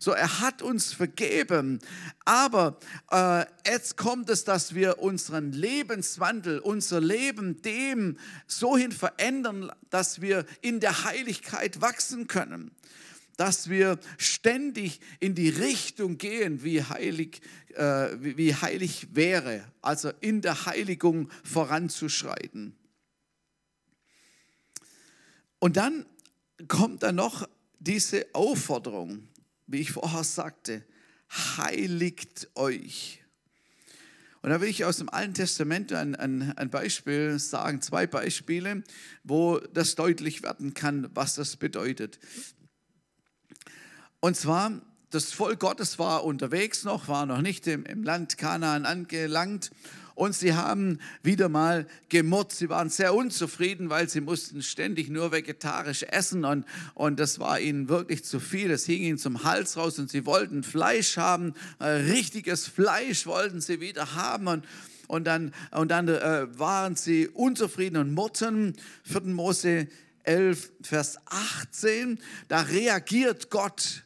So, 0.00 0.10
er 0.10 0.40
hat 0.40 0.60
uns 0.60 0.92
vergeben. 0.92 1.78
Aber 2.24 2.78
äh, 3.12 3.44
jetzt 3.64 3.96
kommt 3.96 4.28
es, 4.28 4.42
dass 4.42 4.74
wir 4.74 4.98
unseren 4.98 5.52
Lebenswandel, 5.52 6.58
unser 6.58 7.00
Leben 7.00 7.62
dem 7.62 8.18
so 8.48 8.76
hin 8.76 8.90
verändern, 8.90 9.70
dass 9.90 10.20
wir 10.20 10.46
in 10.62 10.80
der 10.80 11.04
Heiligkeit 11.04 11.80
wachsen 11.80 12.26
können 12.26 12.72
dass 13.36 13.68
wir 13.68 13.98
ständig 14.18 15.00
in 15.20 15.34
die 15.34 15.48
Richtung 15.48 16.18
gehen, 16.18 16.62
wie 16.64 16.82
heilig, 16.82 17.40
äh, 17.74 18.16
wie, 18.18 18.54
heilig 18.54 19.08
wäre, 19.12 19.64
also 19.82 20.10
in 20.20 20.40
der 20.40 20.66
Heiligung 20.66 21.30
voranzuschreiten. 21.44 22.74
Und 25.58 25.76
dann 25.76 26.06
kommt 26.68 27.02
da 27.02 27.12
noch 27.12 27.48
diese 27.78 28.26
Aufforderung, 28.32 29.28
wie 29.66 29.80
ich 29.80 29.92
vorher 29.92 30.24
sagte, 30.24 30.84
heiligt 31.58 32.48
euch. 32.54 33.22
Und 34.42 34.50
da 34.50 34.60
will 34.60 34.68
ich 34.68 34.84
aus 34.84 34.98
dem 34.98 35.08
Alten 35.08 35.34
Testament 35.34 35.92
ein, 35.92 36.14
ein, 36.14 36.56
ein, 36.56 36.70
Beispiel 36.70 37.36
sagen, 37.40 37.82
zwei 37.82 38.06
Beispiele, 38.06 38.84
wo 39.24 39.58
das 39.58 39.96
deutlich 39.96 40.44
werden 40.44 40.72
kann, 40.72 41.10
was 41.14 41.34
das 41.34 41.56
bedeutet. 41.56 42.20
Und 44.26 44.36
zwar, 44.36 44.72
das 45.10 45.32
Volk 45.32 45.60
Gottes 45.60 46.00
war 46.00 46.24
unterwegs 46.24 46.82
noch, 46.82 47.06
war 47.06 47.26
noch 47.26 47.42
nicht 47.42 47.64
im, 47.68 47.84
im 47.84 48.02
Land 48.02 48.38
Kanaan 48.38 48.84
angelangt 48.84 49.70
und 50.16 50.34
sie 50.34 50.54
haben 50.54 50.98
wieder 51.22 51.48
mal 51.48 51.86
gemurrt. 52.08 52.50
Sie 52.50 52.68
waren 52.68 52.90
sehr 52.90 53.14
unzufrieden, 53.14 53.88
weil 53.88 54.08
sie 54.08 54.20
mussten 54.20 54.62
ständig 54.62 55.10
nur 55.10 55.30
vegetarisch 55.30 56.02
essen 56.02 56.44
und, 56.44 56.66
und 56.94 57.20
das 57.20 57.38
war 57.38 57.60
ihnen 57.60 57.88
wirklich 57.88 58.24
zu 58.24 58.40
viel. 58.40 58.72
Es 58.72 58.84
hing 58.86 59.00
ihnen 59.00 59.18
zum 59.18 59.44
Hals 59.44 59.76
raus 59.76 59.96
und 60.00 60.10
sie 60.10 60.26
wollten 60.26 60.64
Fleisch 60.64 61.18
haben, 61.18 61.54
äh, 61.78 61.84
richtiges 61.84 62.66
Fleisch 62.66 63.26
wollten 63.26 63.60
sie 63.60 63.80
wieder 63.80 64.16
haben 64.16 64.48
und 64.48 64.64
und 65.06 65.24
dann, 65.24 65.54
und 65.70 65.92
dann 65.92 66.08
äh, 66.08 66.48
waren 66.58 66.96
sie 66.96 67.28
unzufrieden 67.28 67.96
und 67.96 68.12
murrten. 68.12 68.74
4. 69.04 69.20
Mose 69.20 69.86
11, 70.24 70.72
Vers 70.82 71.18
18, 71.26 72.18
da 72.48 72.62
reagiert 72.62 73.48
Gott 73.50 74.02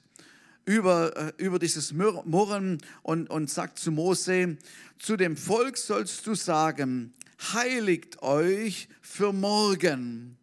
über, 0.70 1.16
äh, 1.16 1.33
über 1.38 1.59
dieses 1.59 1.92
Murren 1.92 2.78
und, 3.02 3.28
und 3.28 3.50
sagt 3.50 3.80
zu 3.80 3.90
Mose, 3.90 4.56
zu 5.00 5.16
dem 5.16 5.37
Volk 5.37 5.76
sollst 5.76 6.24
du 6.28 6.37
sagen, 6.37 7.12
heiligt 7.52 8.22
euch 8.22 8.88
für 9.02 9.33
morgen. 9.33 10.37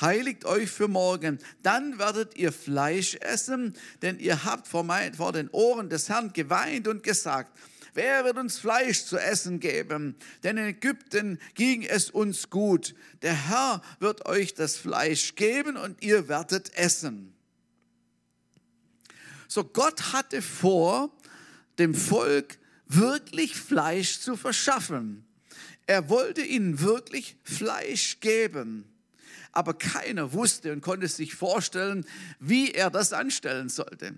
Heiligt 0.00 0.44
euch 0.44 0.68
für 0.68 0.88
morgen, 0.88 1.38
dann 1.62 2.00
werdet 2.00 2.36
ihr 2.36 2.50
Fleisch 2.50 3.14
essen, 3.20 3.74
denn 4.02 4.18
ihr 4.18 4.44
habt 4.44 4.66
vor, 4.66 4.82
mein, 4.82 5.14
vor 5.14 5.30
den 5.30 5.48
Ohren 5.50 5.88
des 5.88 6.08
Herrn 6.08 6.32
geweint 6.32 6.88
und 6.88 7.04
gesagt, 7.04 7.56
Wer 7.96 8.24
wird 8.24 8.38
uns 8.38 8.58
Fleisch 8.58 9.04
zu 9.04 9.16
essen 9.16 9.60
geben? 9.60 10.16
Denn 10.42 10.56
in 10.56 10.64
Ägypten 10.64 11.38
ging 11.54 11.84
es 11.84 12.10
uns 12.10 12.50
gut. 12.50 12.96
Der 13.22 13.48
Herr 13.48 13.82
wird 14.00 14.26
euch 14.26 14.54
das 14.54 14.76
Fleisch 14.76 15.36
geben 15.36 15.76
und 15.76 16.02
ihr 16.02 16.26
werdet 16.26 16.76
essen. 16.76 17.33
So 19.54 19.62
Gott 19.62 20.12
hatte 20.12 20.42
vor, 20.42 21.16
dem 21.78 21.94
Volk 21.94 22.58
wirklich 22.88 23.54
Fleisch 23.54 24.18
zu 24.18 24.36
verschaffen. 24.36 25.24
Er 25.86 26.08
wollte 26.08 26.42
ihnen 26.42 26.80
wirklich 26.80 27.36
Fleisch 27.44 28.18
geben. 28.18 28.84
aber 29.52 29.74
keiner 29.74 30.32
wusste 30.32 30.72
und 30.72 30.80
konnte 30.80 31.06
sich 31.06 31.36
vorstellen, 31.36 32.04
wie 32.40 32.72
er 32.72 32.90
das 32.90 33.12
anstellen 33.12 33.68
sollte 33.68 34.16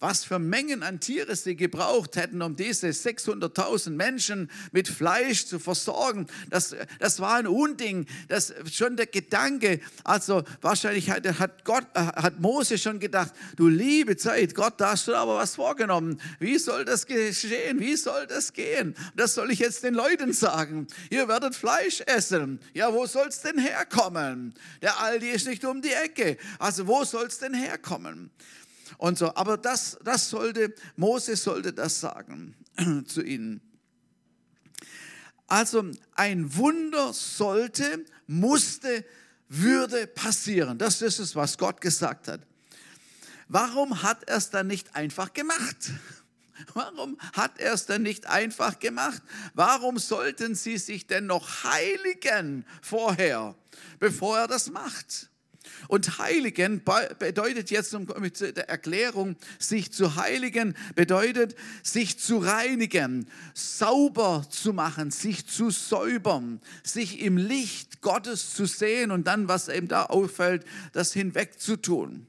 was 0.00 0.24
für 0.24 0.38
Mengen 0.38 0.82
an 0.82 1.00
Tiere 1.00 1.34
sie 1.36 1.56
gebraucht 1.56 2.16
hätten, 2.16 2.42
um 2.42 2.54
diese 2.54 2.88
600.000 2.88 3.90
Menschen 3.90 4.50
mit 4.72 4.88
Fleisch 4.88 5.46
zu 5.46 5.58
versorgen. 5.58 6.26
Das, 6.50 6.76
das 6.98 7.20
war 7.20 7.36
ein 7.36 7.46
Unding. 7.46 8.06
Das 8.28 8.52
schon 8.70 8.96
der 8.96 9.06
Gedanke. 9.06 9.80
Also 10.04 10.44
wahrscheinlich 10.60 11.10
hat, 11.10 11.26
hat 11.38 11.64
Gott, 11.64 11.86
äh, 11.94 12.00
hat 12.00 12.40
Mose 12.40 12.76
schon 12.76 13.00
gedacht, 13.00 13.32
du 13.56 13.68
liebe 13.68 14.16
Zeit, 14.16 14.54
Gott, 14.54 14.74
da 14.78 14.92
hast 14.92 15.08
du 15.08 15.14
aber 15.14 15.36
was 15.36 15.54
vorgenommen. 15.54 16.20
Wie 16.38 16.58
soll 16.58 16.84
das 16.84 17.06
geschehen? 17.06 17.80
Wie 17.80 17.96
soll 17.96 18.26
das 18.26 18.52
gehen? 18.52 18.94
Das 19.14 19.34
soll 19.34 19.50
ich 19.50 19.60
jetzt 19.60 19.82
den 19.82 19.94
Leuten 19.94 20.32
sagen. 20.32 20.86
Ihr 21.10 21.26
werdet 21.28 21.54
Fleisch 21.54 22.02
essen. 22.06 22.60
Ja, 22.74 22.92
wo 22.92 23.06
soll 23.06 23.28
es 23.28 23.40
denn 23.40 23.58
herkommen? 23.58 24.54
Der 24.82 25.00
Aldi 25.00 25.30
ist 25.30 25.46
nicht 25.46 25.64
um 25.64 25.80
die 25.80 25.92
Ecke. 25.92 26.36
Also 26.58 26.86
wo 26.86 27.04
soll 27.04 27.26
es 27.26 27.38
denn 27.38 27.54
herkommen? 27.54 28.30
Und 28.98 29.18
so. 29.18 29.34
Aber 29.34 29.56
das, 29.56 29.98
das 30.04 30.30
sollte, 30.30 30.74
Mose 30.96 31.36
sollte 31.36 31.72
das 31.72 32.00
sagen 32.00 32.54
zu 33.06 33.22
ihnen. 33.22 33.60
Also 35.46 35.90
ein 36.14 36.56
Wunder 36.56 37.12
sollte, 37.12 38.04
musste, 38.26 39.04
würde 39.48 40.06
passieren. 40.06 40.76
Das 40.78 41.02
ist 41.02 41.18
es, 41.18 41.36
was 41.36 41.56
Gott 41.56 41.80
gesagt 41.80 42.28
hat. 42.28 42.40
Warum 43.48 44.02
hat 44.02 44.28
er 44.28 44.38
es 44.38 44.50
dann 44.50 44.66
nicht 44.66 44.96
einfach 44.96 45.32
gemacht? 45.32 45.92
Warum 46.74 47.18
hat 47.34 47.58
er 47.60 47.74
es 47.74 47.86
denn 47.86 48.02
nicht 48.02 48.26
einfach 48.26 48.78
gemacht? 48.78 49.22
Warum 49.54 49.98
sollten 49.98 50.54
sie 50.54 50.78
sich 50.78 51.06
denn 51.06 51.26
noch 51.26 51.64
heiligen 51.64 52.64
vorher, 52.82 53.54
bevor 53.98 54.38
er 54.38 54.48
das 54.48 54.70
macht? 54.70 55.30
Und 55.88 56.18
heiligen 56.18 56.82
bedeutet 57.18 57.70
jetzt 57.70 57.96
mit 58.18 58.40
der 58.40 58.68
Erklärung, 58.68 59.36
sich 59.58 59.92
zu 59.92 60.16
heiligen 60.16 60.74
bedeutet, 60.94 61.54
sich 61.82 62.18
zu 62.18 62.38
reinigen, 62.38 63.28
sauber 63.54 64.46
zu 64.50 64.72
machen, 64.72 65.10
sich 65.10 65.46
zu 65.46 65.70
säubern, 65.70 66.60
sich 66.82 67.20
im 67.20 67.36
Licht 67.36 68.00
Gottes 68.00 68.54
zu 68.54 68.66
sehen 68.66 69.10
und 69.10 69.26
dann, 69.26 69.48
was 69.48 69.68
eben 69.68 69.88
da 69.88 70.04
auffällt, 70.04 70.64
das 70.92 71.12
hinwegzutun. 71.12 72.26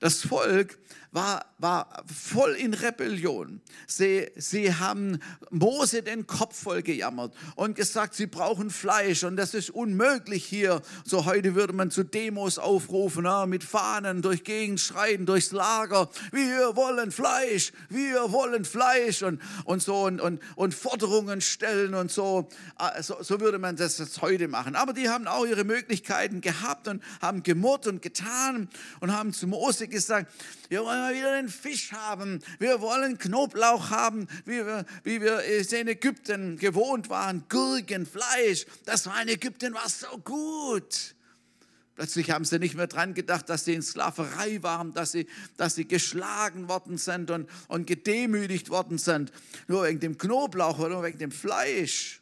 Das 0.00 0.22
Volk 0.22 0.78
war, 1.12 1.46
war 1.58 2.04
voll 2.06 2.52
in 2.52 2.74
Rebellion. 2.74 3.60
Sie, 3.86 4.28
sie 4.36 4.74
haben 4.74 5.20
Mose 5.50 6.02
den 6.02 6.26
Kopf 6.26 6.62
voll 6.62 6.82
gejammert 6.82 7.34
und 7.54 7.76
gesagt, 7.76 8.14
sie 8.14 8.26
brauchen 8.26 8.70
Fleisch 8.70 9.24
und 9.24 9.36
das 9.36 9.54
ist 9.54 9.70
unmöglich 9.70 10.44
hier. 10.44 10.82
So 11.04 11.24
heute 11.24 11.54
würde 11.54 11.72
man 11.72 11.90
zu 11.90 12.04
Demos 12.04 12.58
aufrufen, 12.58 13.24
na, 13.24 13.46
mit 13.46 13.64
Fahnen 13.64 14.22
durch 14.22 14.44
Gegend 14.44 14.80
schreien, 14.80 15.26
durchs 15.26 15.52
Lager. 15.52 16.10
Wir 16.32 16.76
wollen 16.76 17.10
Fleisch, 17.10 17.72
wir 17.88 18.32
wollen 18.32 18.64
Fleisch 18.64 19.22
und, 19.22 19.40
und 19.64 19.82
so 19.82 20.04
und, 20.04 20.20
und, 20.20 20.40
und 20.54 20.74
Forderungen 20.74 21.40
stellen 21.40 21.94
und 21.94 22.10
so. 22.10 22.48
Ah, 22.76 23.02
so. 23.02 23.16
So 23.26 23.40
würde 23.40 23.58
man 23.58 23.76
das 23.76 23.98
jetzt 23.98 24.22
heute 24.22 24.46
machen. 24.46 24.76
Aber 24.76 24.92
die 24.92 25.08
haben 25.08 25.26
auch 25.26 25.44
ihre 25.44 25.64
Möglichkeiten 25.64 26.40
gehabt 26.40 26.86
und 26.86 27.02
haben 27.20 27.42
gemurrt 27.42 27.86
und 27.86 28.00
getan 28.00 28.68
und 29.00 29.12
haben 29.12 29.32
zu 29.32 29.46
Mose 29.46 29.88
gesagt, 29.88 30.30
wir 30.68 30.84
wollen 30.84 31.00
mal 31.00 31.14
wieder 31.14 31.36
den 31.36 31.45
Fisch 31.48 31.92
haben. 31.92 32.40
Wir 32.58 32.80
wollen 32.80 33.18
Knoblauch 33.18 33.90
haben, 33.90 34.28
wie 34.44 34.64
wir, 34.64 34.84
wie 35.04 35.20
wir 35.20 35.44
es 35.44 35.72
in 35.72 35.88
Ägypten 35.88 36.56
gewohnt 36.58 37.08
waren. 37.08 37.44
Gurken, 37.48 38.06
Fleisch. 38.06 38.66
Das 38.84 39.06
war 39.06 39.20
in 39.22 39.28
Ägypten 39.28 39.74
war 39.74 39.88
so 39.88 40.18
gut. 40.18 41.14
Plötzlich 41.96 42.30
haben 42.30 42.44
sie 42.44 42.58
nicht 42.58 42.74
mehr 42.74 42.88
dran 42.88 43.14
gedacht, 43.14 43.48
dass 43.48 43.64
sie 43.64 43.72
in 43.72 43.80
Sklaverei 43.80 44.62
waren, 44.62 44.92
dass 44.92 45.12
sie, 45.12 45.26
dass 45.56 45.76
sie 45.76 45.88
geschlagen 45.88 46.68
worden 46.68 46.98
sind 46.98 47.30
und, 47.30 47.48
und 47.68 47.86
gedemütigt 47.86 48.68
worden 48.68 48.98
sind. 48.98 49.32
Nur 49.66 49.84
wegen 49.84 49.98
dem 50.00 50.18
Knoblauch 50.18 50.78
oder 50.78 51.02
wegen 51.02 51.18
dem 51.18 51.32
Fleisch. 51.32 52.20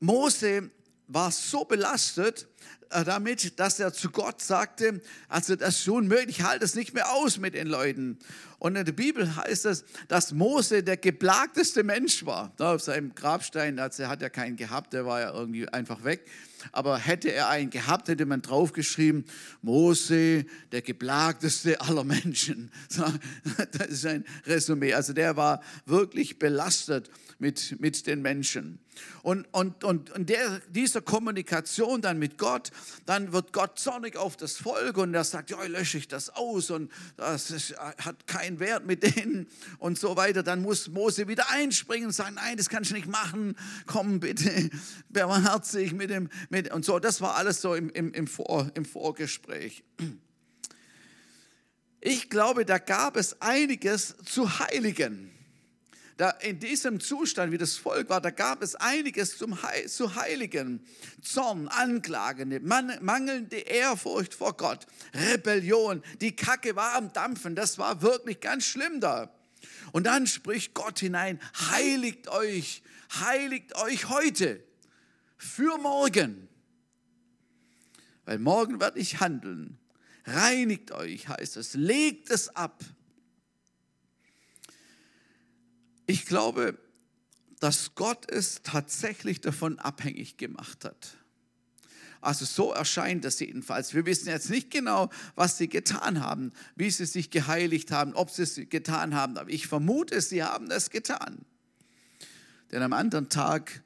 Mose 0.00 0.70
war 1.06 1.30
so 1.30 1.64
belastet, 1.64 2.46
damit, 2.90 3.58
dass 3.58 3.78
er 3.80 3.92
zu 3.92 4.10
Gott 4.10 4.40
sagte, 4.40 5.00
also 5.28 5.56
das 5.56 5.76
ist 5.76 5.84
schon 5.84 6.08
möglich, 6.08 6.38
ich 6.38 6.44
halte 6.44 6.64
es 6.64 6.74
nicht 6.74 6.94
mehr 6.94 7.12
aus 7.12 7.38
mit 7.38 7.54
den 7.54 7.66
Leuten. 7.66 8.18
Und 8.58 8.74
in 8.74 8.84
der 8.84 8.92
Bibel 8.92 9.36
heißt 9.36 9.66
es, 9.66 9.84
dass 10.08 10.32
Mose 10.32 10.82
der 10.82 10.96
geplagteste 10.96 11.84
Mensch 11.84 12.26
war. 12.26 12.52
Da 12.56 12.74
auf 12.74 12.82
seinem 12.82 13.14
Grabstein, 13.14 13.78
also 13.78 14.02
er 14.02 14.08
hat 14.08 14.20
ja 14.20 14.28
keinen 14.28 14.56
gehabt, 14.56 14.92
der 14.92 15.06
war 15.06 15.20
ja 15.20 15.32
irgendwie 15.32 15.68
einfach 15.68 16.02
weg. 16.02 16.26
Aber 16.72 16.98
hätte 16.98 17.30
er 17.30 17.48
einen 17.48 17.70
gehabt, 17.70 18.08
hätte 18.08 18.26
man 18.26 18.42
draufgeschrieben, 18.42 19.24
Mose, 19.62 20.44
der 20.72 20.82
geplagteste 20.82 21.80
aller 21.80 22.04
Menschen. 22.04 22.70
Das 23.72 23.88
ist 23.88 24.06
ein 24.06 24.24
Resümee. 24.46 24.94
Also 24.94 25.12
der 25.12 25.36
war 25.36 25.62
wirklich 25.86 26.38
belastet 26.38 27.10
mit, 27.38 27.80
mit 27.80 28.06
den 28.06 28.20
Menschen. 28.20 28.80
Und, 29.22 29.46
und, 29.52 29.84
und, 29.84 30.10
und 30.10 30.28
der, 30.28 30.60
dieser 30.70 31.00
Kommunikation 31.00 32.02
dann 32.02 32.18
mit 32.18 32.36
Gott, 32.36 32.70
dann 33.06 33.32
wird 33.32 33.52
Gott 33.52 33.78
zornig 33.78 34.16
auf 34.16 34.36
das 34.36 34.56
Volk 34.56 34.96
und 34.98 35.14
er 35.14 35.22
sagt, 35.22 35.50
ja, 35.50 35.62
lösche 35.62 35.98
ich 35.98 36.08
das 36.08 36.30
aus 36.30 36.70
und 36.70 36.90
das 37.16 37.50
ist, 37.52 37.76
hat 37.78 38.26
keinen 38.26 38.58
Wert 38.58 38.86
mit 38.86 39.02
denen 39.02 39.46
und 39.78 39.98
so 39.98 40.16
weiter. 40.16 40.42
Dann 40.42 40.62
muss 40.62 40.88
Mose 40.88 41.28
wieder 41.28 41.48
einspringen 41.50 42.06
und 42.06 42.12
sagen, 42.12 42.34
nein, 42.34 42.56
das 42.56 42.68
kannst 42.68 42.90
du 42.90 42.94
nicht 42.94 43.08
machen, 43.08 43.56
komm 43.86 44.18
bitte, 44.18 44.70
barmherzig 45.08 45.92
mit 45.92 46.10
dem, 46.10 46.28
mit, 46.50 46.72
und 46.72 46.84
so. 46.84 46.98
Das 46.98 47.20
war 47.20 47.36
alles 47.36 47.60
so 47.60 47.74
im, 47.74 47.90
im, 47.90 48.12
im, 48.12 48.26
Vor, 48.26 48.70
im 48.74 48.84
Vorgespräch. 48.84 49.84
Ich 52.00 52.30
glaube, 52.30 52.64
da 52.64 52.78
gab 52.78 53.16
es 53.16 53.40
einiges 53.40 54.16
zu 54.24 54.58
heiligen 54.58 55.37
da 56.18 56.30
in 56.30 56.58
diesem 56.58 56.98
Zustand, 56.98 57.52
wie 57.52 57.58
das 57.58 57.76
Volk 57.76 58.08
war, 58.08 58.20
da 58.20 58.30
gab 58.30 58.60
es 58.60 58.74
einiges 58.74 59.38
zum 59.38 59.62
Heil, 59.62 59.88
zu 59.88 60.16
heiligen. 60.16 60.84
Zorn, 61.22 61.68
Anklage, 61.68 62.44
mangelnde 62.44 63.56
Ehrfurcht 63.56 64.34
vor 64.34 64.56
Gott, 64.56 64.86
Rebellion, 65.14 66.02
die 66.20 66.34
Kacke 66.34 66.74
war 66.74 66.96
am 66.96 67.12
Dampfen, 67.12 67.54
das 67.54 67.78
war 67.78 68.02
wirklich 68.02 68.40
ganz 68.40 68.64
schlimm 68.64 69.00
da. 69.00 69.32
Und 69.92 70.06
dann 70.06 70.26
spricht 70.26 70.74
Gott 70.74 70.98
hinein, 70.98 71.40
heiligt 71.70 72.26
euch, 72.28 72.82
heiligt 73.20 73.76
euch 73.76 74.08
heute 74.08 74.62
für 75.36 75.78
morgen. 75.78 76.48
Weil 78.24 78.40
morgen 78.40 78.80
werde 78.80 78.98
ich 78.98 79.20
handeln. 79.20 79.78
Reinigt 80.24 80.90
euch, 80.90 81.28
heißt 81.28 81.56
es, 81.56 81.74
legt 81.74 82.28
es 82.30 82.54
ab 82.54 82.82
Ich 86.10 86.24
glaube, 86.24 86.78
dass 87.60 87.94
Gott 87.94 88.30
es 88.30 88.62
tatsächlich 88.62 89.42
davon 89.42 89.78
abhängig 89.78 90.38
gemacht 90.38 90.86
hat. 90.86 91.18
Also 92.22 92.46
so 92.46 92.72
erscheint 92.72 93.26
das 93.26 93.38
jedenfalls. 93.40 93.92
Wir 93.92 94.06
wissen 94.06 94.28
jetzt 94.28 94.48
nicht 94.48 94.70
genau, 94.70 95.10
was 95.34 95.58
sie 95.58 95.68
getan 95.68 96.20
haben, 96.20 96.52
wie 96.76 96.90
sie 96.90 97.04
sich 97.04 97.30
geheiligt 97.30 97.90
haben, 97.90 98.14
ob 98.14 98.30
sie 98.30 98.44
es 98.44 98.58
getan 98.70 99.14
haben. 99.14 99.36
Aber 99.36 99.50
ich 99.50 99.66
vermute, 99.66 100.18
sie 100.22 100.42
haben 100.42 100.70
es 100.70 100.88
getan. 100.88 101.44
Denn 102.72 102.82
am 102.82 102.94
anderen 102.94 103.28
Tag 103.28 103.82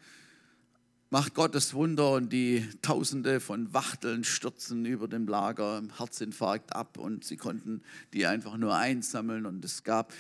macht 1.13 1.35
Gottes 1.35 1.75
Wunder 1.75 2.13
und 2.13 2.33
die 2.33 2.67
Tausende 2.81 3.41
von 3.41 3.75
Wachteln 3.75 4.25
stürzen 4.25 4.87
über 4.87 5.09
dem 5.09 5.29
Lager, 5.29 5.83
Herzinfarkt 5.99 6.75
ab 6.75 6.97
und 6.97 7.23
sie 7.23 7.37
konnten 7.37 7.83
die 8.15 8.25
einfach 8.25 8.57
nur 8.57 8.75
einsammeln 8.75 9.45
und 9.45 9.63
es 9.63 9.85
gab 9.85 10.15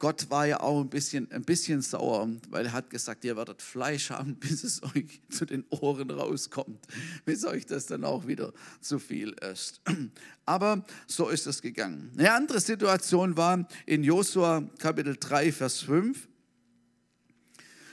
Gott 0.00 0.30
war 0.30 0.46
ja 0.46 0.60
auch 0.60 0.80
ein 0.80 0.88
bisschen, 0.88 1.30
ein 1.30 1.44
bisschen 1.44 1.80
sauer, 1.80 2.28
weil 2.48 2.66
er 2.66 2.72
hat 2.72 2.90
gesagt, 2.90 3.24
ihr 3.24 3.36
werdet 3.36 3.62
Fleisch 3.62 4.10
haben, 4.10 4.34
bis 4.40 4.64
es 4.64 4.82
euch 4.82 5.20
zu 5.28 5.44
den 5.44 5.64
Ohren 5.68 6.10
rauskommt, 6.10 6.80
bis 7.24 7.44
euch 7.44 7.66
das 7.66 7.86
dann 7.86 8.02
auch 8.02 8.26
wieder 8.26 8.52
zu 8.80 8.98
viel 8.98 9.36
ist. 9.52 9.82
Aber 10.46 10.84
so 11.06 11.28
ist 11.28 11.46
es 11.46 11.60
gegangen. 11.60 12.10
Eine 12.16 12.32
andere 12.32 12.60
Situation 12.60 13.36
war 13.36 13.68
in 13.84 14.02
Josua 14.02 14.64
Kapitel 14.78 15.16
3, 15.20 15.52
Vers 15.52 15.82
5. 15.82 16.26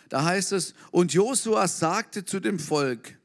Da 0.09 0.23
heißt 0.23 0.51
es, 0.51 0.73
und 0.91 1.13
Josua 1.13 1.67
sagte 1.67 2.25
zu 2.25 2.39
dem 2.39 2.59
Volk, 2.59 3.17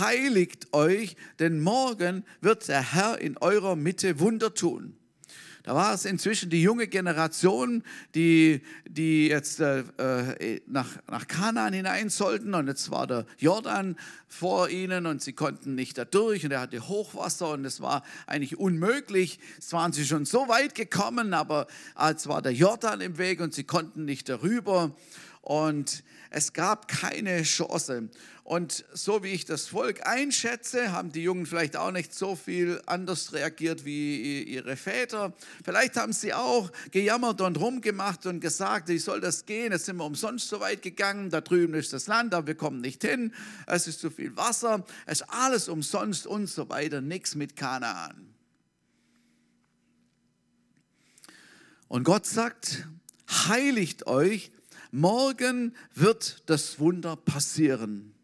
heiligt 0.00 0.72
euch, 0.72 1.16
denn 1.38 1.60
morgen 1.60 2.24
wird 2.40 2.68
der 2.68 2.92
Herr 2.92 3.20
in 3.20 3.36
eurer 3.38 3.76
Mitte 3.76 4.18
Wunder 4.20 4.54
tun. 4.54 4.98
Da 5.68 5.74
war 5.74 5.92
es 5.92 6.06
inzwischen 6.06 6.48
die 6.48 6.62
junge 6.62 6.86
Generation, 6.86 7.82
die, 8.14 8.62
die 8.88 9.28
jetzt 9.28 9.60
äh, 9.60 9.80
äh, 9.98 10.62
nach, 10.66 10.88
nach 11.10 11.28
Kanaan 11.28 11.74
hinein 11.74 12.08
sollten. 12.08 12.54
Und 12.54 12.68
jetzt 12.68 12.90
war 12.90 13.06
der 13.06 13.26
Jordan 13.36 13.96
vor 14.28 14.70
ihnen 14.70 15.04
und 15.04 15.20
sie 15.20 15.34
konnten 15.34 15.74
nicht 15.74 15.98
da 15.98 16.06
durch. 16.06 16.42
Und 16.46 16.52
er 16.52 16.60
hatte 16.60 16.88
Hochwasser 16.88 17.50
und 17.50 17.66
es 17.66 17.82
war 17.82 18.02
eigentlich 18.26 18.58
unmöglich. 18.58 19.40
Es 19.58 19.70
waren 19.74 19.92
sie 19.92 20.06
schon 20.06 20.24
so 20.24 20.48
weit 20.48 20.74
gekommen, 20.74 21.34
aber 21.34 21.66
als 21.94 22.28
war 22.28 22.40
der 22.40 22.54
Jordan 22.54 23.02
im 23.02 23.18
Weg 23.18 23.40
und 23.40 23.52
sie 23.52 23.64
konnten 23.64 24.06
nicht 24.06 24.30
darüber. 24.30 24.96
Und 25.48 26.04
es 26.28 26.52
gab 26.52 26.88
keine 26.88 27.42
Chance. 27.42 28.10
Und 28.44 28.84
so 28.92 29.22
wie 29.22 29.28
ich 29.28 29.46
das 29.46 29.68
Volk 29.68 30.06
einschätze, 30.06 30.92
haben 30.92 31.10
die 31.10 31.22
Jungen 31.22 31.46
vielleicht 31.46 31.74
auch 31.74 31.90
nicht 31.90 32.12
so 32.12 32.36
viel 32.36 32.82
anders 32.84 33.32
reagiert 33.32 33.86
wie 33.86 34.42
ihre 34.42 34.76
Väter. 34.76 35.32
Vielleicht 35.64 35.96
haben 35.96 36.12
sie 36.12 36.34
auch 36.34 36.70
gejammert 36.90 37.40
und 37.40 37.58
rumgemacht 37.58 38.26
und 38.26 38.40
gesagt, 38.40 38.88
wie 38.88 38.98
soll 38.98 39.22
das 39.22 39.46
gehen? 39.46 39.72
Jetzt 39.72 39.86
sind 39.86 39.96
wir 39.96 40.04
umsonst 40.04 40.48
so 40.48 40.60
weit 40.60 40.82
gegangen. 40.82 41.30
Da 41.30 41.40
drüben 41.40 41.72
ist 41.72 41.94
das 41.94 42.08
Land, 42.08 42.34
aber 42.34 42.48
wir 42.48 42.54
kommen 42.54 42.82
nicht 42.82 43.02
hin. 43.02 43.32
Es 43.66 43.86
ist 43.86 44.00
zu 44.00 44.10
viel 44.10 44.36
Wasser. 44.36 44.84
Es 45.06 45.22
ist 45.22 45.30
alles 45.30 45.70
umsonst 45.70 46.26
und 46.26 46.46
so 46.46 46.68
weiter. 46.68 47.00
Nichts 47.00 47.36
mit 47.36 47.56
Kanaan. 47.56 48.34
Und 51.88 52.04
Gott 52.04 52.26
sagt, 52.26 52.86
heiligt 53.48 54.06
euch, 54.06 54.52
morgen 54.90 55.74
wird 55.94 56.42
das 56.46 56.78
Wunder 56.78 57.16
passieren. 57.16 58.14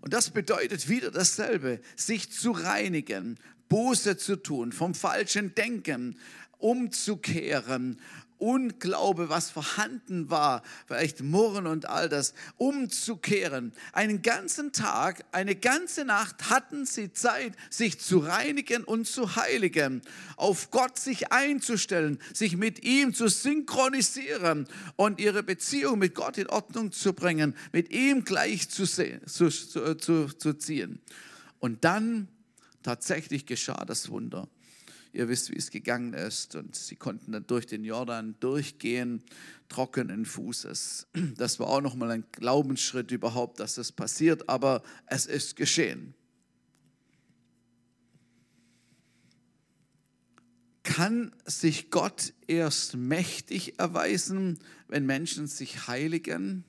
Und 0.00 0.12
das 0.12 0.30
bedeutet 0.30 0.88
wieder 0.88 1.10
dasselbe, 1.10 1.80
sich 1.96 2.30
zu 2.30 2.52
reinigen, 2.52 3.38
Buße 3.68 4.16
zu 4.16 4.36
tun, 4.36 4.72
vom 4.72 4.94
falschen 4.94 5.54
Denken 5.54 6.18
umzukehren, 6.58 8.00
Unglaube, 8.38 9.28
was 9.28 9.50
vorhanden 9.50 10.30
war, 10.30 10.62
vielleicht 10.86 11.22
Murren 11.22 11.66
und 11.66 11.88
all 11.88 12.08
das, 12.08 12.34
umzukehren. 12.56 13.72
Einen 13.92 14.22
ganzen 14.22 14.72
Tag, 14.72 15.24
eine 15.32 15.56
ganze 15.56 16.04
Nacht 16.04 16.50
hatten 16.50 16.86
sie 16.86 17.12
Zeit, 17.12 17.54
sich 17.70 17.98
zu 18.00 18.18
reinigen 18.18 18.84
und 18.84 19.06
zu 19.06 19.36
heiligen, 19.36 20.02
auf 20.36 20.70
Gott 20.70 20.98
sich 20.98 21.32
einzustellen, 21.32 22.18
sich 22.32 22.56
mit 22.56 22.84
ihm 22.84 23.14
zu 23.14 23.28
synchronisieren 23.28 24.66
und 24.96 25.20
ihre 25.20 25.42
Beziehung 25.42 25.98
mit 25.98 26.14
Gott 26.14 26.38
in 26.38 26.48
Ordnung 26.48 26.92
zu 26.92 27.12
bringen, 27.12 27.54
mit 27.72 27.90
ihm 27.90 28.24
gleich 28.24 28.68
zu, 28.68 28.84
zu, 28.84 29.50
zu, 29.50 30.26
zu 30.28 30.52
ziehen. 30.54 31.00
Und 31.58 31.84
dann 31.84 32.28
tatsächlich 32.82 33.46
geschah 33.46 33.84
das 33.84 34.10
Wunder. 34.10 34.48
Ihr 35.16 35.30
wisst, 35.30 35.50
wie 35.50 35.56
es 35.56 35.70
gegangen 35.70 36.12
ist. 36.12 36.56
Und 36.56 36.76
sie 36.76 36.94
konnten 36.94 37.32
dann 37.32 37.46
durch 37.46 37.66
den 37.66 37.84
Jordan 37.84 38.36
durchgehen, 38.38 39.22
trockenen 39.70 40.26
Fußes. 40.26 41.06
Das 41.36 41.58
war 41.58 41.68
auch 41.68 41.80
nochmal 41.80 42.10
ein 42.10 42.24
Glaubensschritt 42.32 43.10
überhaupt, 43.10 43.58
dass 43.58 43.76
das 43.76 43.92
passiert, 43.92 44.48
aber 44.50 44.82
es 45.06 45.24
ist 45.24 45.56
geschehen. 45.56 46.14
Kann 50.82 51.34
sich 51.46 51.90
Gott 51.90 52.34
erst 52.46 52.94
mächtig 52.96 53.78
erweisen, 53.78 54.58
wenn 54.86 55.06
Menschen 55.06 55.46
sich 55.46 55.88
heiligen? 55.88 56.64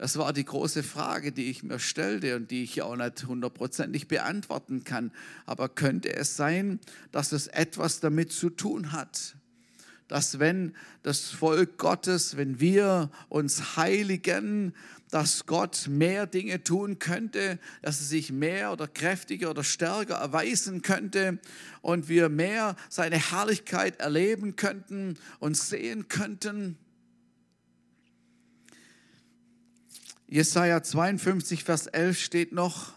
Das 0.00 0.16
war 0.16 0.32
die 0.32 0.46
große 0.46 0.82
Frage, 0.82 1.30
die 1.30 1.50
ich 1.50 1.62
mir 1.62 1.78
stellte 1.78 2.34
und 2.34 2.50
die 2.50 2.62
ich 2.62 2.80
auch 2.80 2.96
nicht 2.96 3.26
hundertprozentig 3.26 4.08
beantworten 4.08 4.82
kann. 4.82 5.12
Aber 5.44 5.68
könnte 5.68 6.16
es 6.16 6.36
sein, 6.36 6.80
dass 7.12 7.32
es 7.32 7.48
etwas 7.48 8.00
damit 8.00 8.32
zu 8.32 8.48
tun 8.48 8.92
hat, 8.92 9.36
dass 10.08 10.38
wenn 10.38 10.74
das 11.02 11.26
Volk 11.26 11.76
Gottes, 11.76 12.38
wenn 12.38 12.60
wir 12.60 13.10
uns 13.28 13.76
heiligen, 13.76 14.74
dass 15.10 15.44
Gott 15.44 15.86
mehr 15.86 16.26
Dinge 16.26 16.64
tun 16.64 16.98
könnte, 16.98 17.58
dass 17.82 18.00
er 18.00 18.06
sich 18.06 18.32
mehr 18.32 18.72
oder 18.72 18.88
kräftiger 18.88 19.50
oder 19.50 19.64
stärker 19.64 20.14
erweisen 20.14 20.80
könnte 20.80 21.38
und 21.82 22.08
wir 22.08 22.30
mehr 22.30 22.74
seine 22.88 23.18
Herrlichkeit 23.18 24.00
erleben 24.00 24.56
könnten 24.56 25.18
und 25.40 25.58
sehen 25.58 26.08
könnten? 26.08 26.78
Jesaja 30.30 30.80
52, 30.80 31.64
Vers 31.64 31.88
11 31.88 32.20
steht 32.20 32.52
noch, 32.52 32.92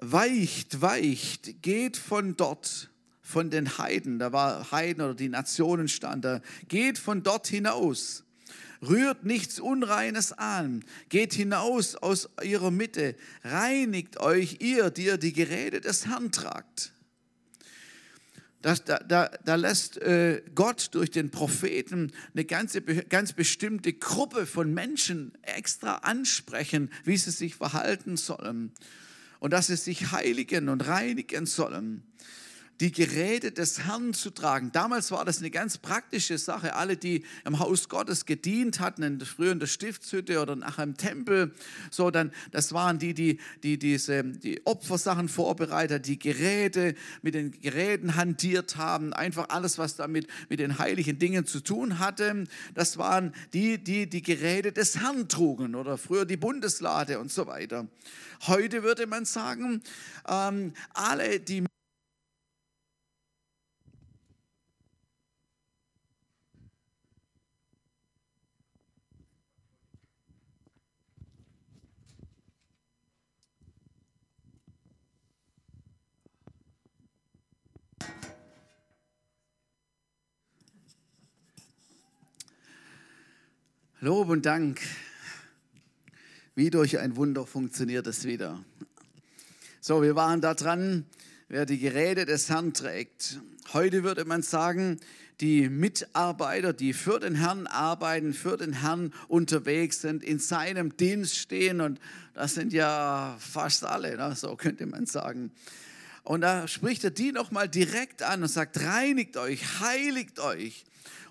weicht, 0.00 0.82
weicht, 0.82 1.62
geht 1.62 1.96
von 1.96 2.36
dort, 2.36 2.90
von 3.20 3.48
den 3.48 3.78
Heiden, 3.78 4.18
da 4.18 4.32
war 4.32 4.72
Heiden 4.72 5.04
oder 5.04 5.14
die 5.14 5.28
Nationen 5.28 5.86
stand 5.86 6.24
da, 6.24 6.40
geht 6.66 6.98
von 6.98 7.22
dort 7.22 7.46
hinaus, 7.46 8.24
rührt 8.82 9.24
nichts 9.24 9.60
Unreines 9.60 10.32
an, 10.32 10.84
geht 11.10 11.32
hinaus 11.32 11.94
aus 11.94 12.28
ihrer 12.42 12.72
Mitte, 12.72 13.14
reinigt 13.44 14.18
euch 14.18 14.56
ihr, 14.58 14.90
die 14.90 15.04
ihr 15.04 15.16
die 15.16 15.32
Geräte 15.32 15.80
des 15.80 16.06
Herrn 16.06 16.32
tragt. 16.32 16.91
Das, 18.62 18.84
da, 18.84 18.98
da, 19.00 19.30
da 19.44 19.54
lässt 19.56 19.98
äh, 19.98 20.42
Gott 20.54 20.90
durch 20.92 21.10
den 21.10 21.30
Propheten 21.30 22.12
eine 22.32 22.44
ganze, 22.44 22.80
ganz 22.80 23.32
bestimmte 23.32 23.92
Gruppe 23.92 24.46
von 24.46 24.72
Menschen 24.72 25.32
extra 25.42 25.96
ansprechen, 25.96 26.90
wie 27.04 27.16
sie 27.16 27.32
sich 27.32 27.56
verhalten 27.56 28.16
sollen. 28.16 28.72
Und 29.40 29.52
dass 29.52 29.66
sie 29.66 29.76
sich 29.76 30.12
heiligen 30.12 30.68
und 30.68 30.86
reinigen 30.86 31.46
sollen 31.46 32.04
die 32.82 32.90
Geräte 32.90 33.52
des 33.52 33.84
Herrn 33.84 34.12
zu 34.12 34.30
tragen. 34.30 34.72
Damals 34.72 35.12
war 35.12 35.24
das 35.24 35.38
eine 35.38 35.52
ganz 35.52 35.78
praktische 35.78 36.36
Sache. 36.36 36.74
Alle, 36.74 36.96
die 36.96 37.24
im 37.44 37.60
Haus 37.60 37.88
Gottes 37.88 38.26
gedient 38.26 38.80
hatten, 38.80 39.04
in, 39.04 39.20
früher 39.20 39.52
in 39.52 39.60
der 39.60 39.68
Stiftshütte 39.68 40.42
oder 40.42 40.56
nachher 40.56 40.82
im 40.82 40.96
Tempel, 40.96 41.54
so 41.92 42.10
dann, 42.10 42.32
das 42.50 42.72
waren 42.72 42.98
die, 42.98 43.14
die, 43.14 43.38
die 43.62 43.78
diese, 43.78 44.24
die 44.24 44.66
Opfersachen 44.66 45.28
vorbereitet, 45.28 46.08
die 46.08 46.18
Geräte 46.18 46.96
mit 47.22 47.34
den 47.34 47.52
Geräten 47.52 48.16
hantiert 48.16 48.76
haben, 48.76 49.12
einfach 49.12 49.50
alles, 49.50 49.78
was 49.78 49.94
damit 49.94 50.26
mit 50.48 50.58
den 50.58 50.80
heiligen 50.80 51.20
Dingen 51.20 51.46
zu 51.46 51.60
tun 51.60 52.00
hatte. 52.00 52.48
Das 52.74 52.98
waren 52.98 53.32
die, 53.52 53.78
die 53.78 54.10
die 54.10 54.22
Geräte 54.22 54.72
des 54.72 54.98
Herrn 54.98 55.28
trugen 55.28 55.76
oder 55.76 55.98
früher 55.98 56.24
die 56.24 56.36
Bundeslade 56.36 57.20
und 57.20 57.30
so 57.30 57.46
weiter. 57.46 57.86
Heute 58.48 58.82
würde 58.82 59.06
man 59.06 59.24
sagen, 59.24 59.82
ähm, 60.28 60.72
alle, 60.94 61.38
die 61.38 61.62
Lob 84.04 84.30
und 84.30 84.46
Dank. 84.46 84.80
Wie 86.56 86.70
durch 86.70 86.98
ein 86.98 87.14
Wunder 87.14 87.46
funktioniert 87.46 88.04
es 88.08 88.24
wieder. 88.24 88.64
So, 89.80 90.02
wir 90.02 90.16
waren 90.16 90.40
da 90.40 90.54
dran, 90.54 91.06
wer 91.46 91.66
die 91.66 91.78
Geräte 91.78 92.26
des 92.26 92.48
Herrn 92.48 92.74
trägt. 92.74 93.38
Heute 93.72 94.02
würde 94.02 94.24
man 94.24 94.42
sagen, 94.42 94.98
die 95.40 95.68
Mitarbeiter, 95.68 96.72
die 96.72 96.94
für 96.94 97.20
den 97.20 97.36
Herrn 97.36 97.68
arbeiten, 97.68 98.34
für 98.34 98.56
den 98.56 98.72
Herrn 98.72 99.14
unterwegs 99.28 100.00
sind, 100.00 100.24
in 100.24 100.40
seinem 100.40 100.96
Dienst 100.96 101.36
stehen. 101.36 101.80
Und 101.80 102.00
das 102.34 102.54
sind 102.54 102.72
ja 102.72 103.36
fast 103.38 103.84
alle, 103.84 104.16
ne? 104.16 104.34
so 104.34 104.56
könnte 104.56 104.84
man 104.86 105.06
sagen. 105.06 105.52
Und 106.24 106.42
da 106.42 106.68
spricht 106.68 107.04
er 107.04 107.10
die 107.10 107.32
nochmal 107.32 107.68
direkt 107.68 108.22
an 108.22 108.42
und 108.42 108.48
sagt, 108.48 108.80
reinigt 108.80 109.36
euch, 109.36 109.80
heiligt 109.80 110.38
euch. 110.38 110.84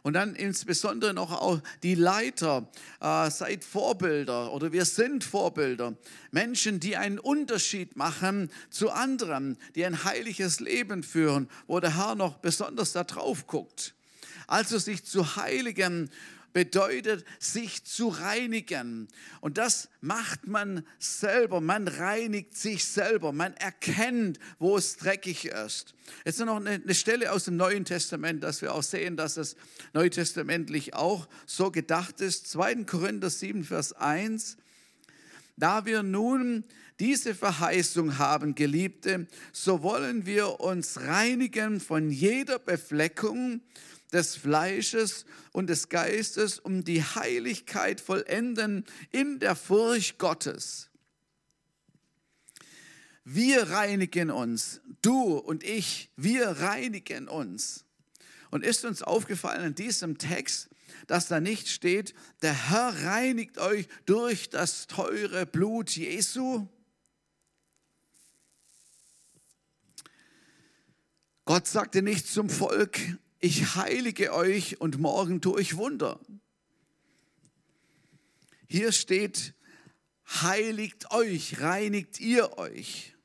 Und 0.03 0.13
dann 0.13 0.35
insbesondere 0.35 1.13
noch 1.13 1.31
auch 1.31 1.61
die 1.83 1.93
Leiter, 1.93 2.67
äh, 2.99 3.29
seid 3.29 3.63
Vorbilder 3.63 4.51
oder 4.51 4.71
wir 4.71 4.85
sind 4.85 5.23
Vorbilder. 5.23 5.93
Menschen, 6.31 6.79
die 6.79 6.97
einen 6.97 7.19
Unterschied 7.19 7.95
machen 7.95 8.51
zu 8.71 8.89
anderen, 8.89 9.57
die 9.75 9.85
ein 9.85 10.03
heiliges 10.03 10.59
Leben 10.59 11.03
führen, 11.03 11.47
wo 11.67 11.79
der 11.79 11.97
Herr 11.97 12.15
noch 12.15 12.37
besonders 12.39 12.93
da 12.93 13.03
drauf 13.03 13.45
guckt. 13.45 13.93
Also 14.47 14.79
sich 14.79 15.03
zu 15.05 15.35
heiligen 15.35 16.09
bedeutet, 16.53 17.25
sich 17.39 17.83
zu 17.83 18.09
reinigen. 18.09 19.07
Und 19.39 19.57
das 19.57 19.89
macht 20.01 20.47
man 20.47 20.85
selber. 20.99 21.61
Man 21.61 21.87
reinigt 21.87 22.55
sich 22.55 22.85
selber. 22.85 23.31
Man 23.31 23.53
erkennt, 23.55 24.39
wo 24.59 24.77
es 24.77 24.97
dreckig 24.97 25.45
ist. 25.45 25.93
Jetzt 26.25 26.39
noch 26.39 26.63
eine 26.63 26.95
Stelle 26.95 27.31
aus 27.31 27.45
dem 27.45 27.57
Neuen 27.57 27.85
Testament, 27.85 28.43
dass 28.43 28.61
wir 28.61 28.73
auch 28.73 28.83
sehen, 28.83 29.17
dass 29.17 29.37
es 29.37 29.55
neutestamentlich 29.93 30.93
auch 30.93 31.27
so 31.45 31.71
gedacht 31.71 32.21
ist. 32.21 32.49
2. 32.51 32.83
Korinther 32.83 33.29
7, 33.29 33.63
Vers 33.63 33.93
1. 33.93 34.57
Da 35.57 35.85
wir 35.85 36.03
nun 36.03 36.63
diese 36.99 37.33
Verheißung 37.33 38.19
haben, 38.19 38.53
Geliebte, 38.53 39.25
so 39.51 39.81
wollen 39.81 40.25
wir 40.27 40.59
uns 40.59 41.01
reinigen 41.01 41.79
von 41.79 42.11
jeder 42.11 42.59
Befleckung, 42.59 43.61
des 44.11 44.35
Fleisches 44.35 45.25
und 45.51 45.67
des 45.67 45.89
Geistes, 45.89 46.59
um 46.59 46.83
die 46.83 47.03
Heiligkeit 47.03 48.01
vollenden 48.01 48.85
in 49.11 49.39
der 49.39 49.55
Furcht 49.55 50.17
Gottes. 50.17 50.89
Wir 53.23 53.69
reinigen 53.69 54.31
uns, 54.31 54.81
du 55.01 55.37
und 55.37 55.63
ich, 55.63 56.09
wir 56.17 56.47
reinigen 56.47 57.27
uns. 57.27 57.85
Und 58.49 58.65
ist 58.65 58.83
uns 58.83 59.01
aufgefallen 59.01 59.67
in 59.67 59.75
diesem 59.75 60.17
Text, 60.17 60.69
dass 61.07 61.27
da 61.27 61.39
nicht 61.39 61.69
steht, 61.69 62.13
der 62.41 62.69
Herr 62.69 63.05
reinigt 63.05 63.57
euch 63.59 63.87
durch 64.05 64.49
das 64.49 64.87
teure 64.87 65.45
Blut 65.45 65.91
Jesu? 65.91 66.67
Gott 71.45 71.67
sagte 71.67 72.01
nicht 72.01 72.27
zum 72.27 72.49
Volk, 72.49 72.99
ich 73.41 73.75
heilige 73.75 74.33
euch 74.33 74.79
und 74.79 74.99
morgen 74.99 75.41
tue 75.41 75.59
ich 75.61 75.75
Wunder. 75.75 76.19
Hier 78.67 78.91
steht, 78.91 79.53
heiligt 80.41 81.11
euch, 81.11 81.59
reinigt 81.59 82.19
ihr 82.19 82.57
euch. 82.57 83.15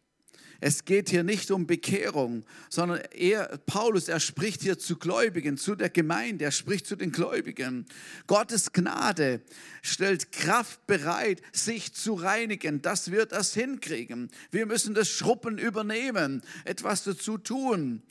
Es 0.59 0.87
geht 0.87 1.11
hier 1.11 1.23
nicht 1.23 1.51
um 1.51 1.67
Bekehrung, 1.67 2.45
sondern 2.71 3.01
er, 3.13 3.59
Paulus, 3.67 4.09
er 4.09 4.21
spricht 4.21 4.63
hier 4.63 4.79
zu 4.79 4.97
Gläubigen, 4.97 5.59
zu 5.59 5.75
der 5.75 5.91
Gemeinde, 5.91 6.47
er 6.47 6.51
spricht 6.51 6.87
zu 6.87 6.97
den 6.97 7.13
Gläubigen. 7.13 7.85
Gottes 8.27 8.73
Gnade 8.73 9.43
stellt 9.83 10.33
Kraft 10.33 10.87
bereit, 10.87 11.43
sich 11.53 11.93
zu 11.93 12.15
reinigen, 12.15 12.81
dass 12.81 13.13
wir 13.13 13.27
das 13.27 13.53
hinkriegen. 13.53 14.31
Wir 14.51 14.65
müssen 14.65 14.95
das 14.95 15.11
Schruppen 15.11 15.59
übernehmen, 15.59 16.41
etwas 16.65 17.05
dazu 17.05 17.37
tun. 17.37 18.03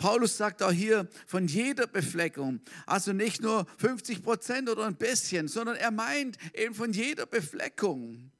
Paulus 0.00 0.38
sagt 0.38 0.62
auch 0.62 0.72
hier 0.72 1.06
von 1.26 1.46
jeder 1.46 1.86
Befleckung, 1.86 2.60
also 2.86 3.12
nicht 3.12 3.42
nur 3.42 3.66
50 3.76 4.22
Prozent 4.22 4.70
oder 4.70 4.86
ein 4.86 4.96
bisschen, 4.96 5.46
sondern 5.46 5.76
er 5.76 5.90
meint 5.90 6.38
eben 6.54 6.74
von 6.74 6.94
jeder 6.94 7.26
Befleckung. 7.26 8.32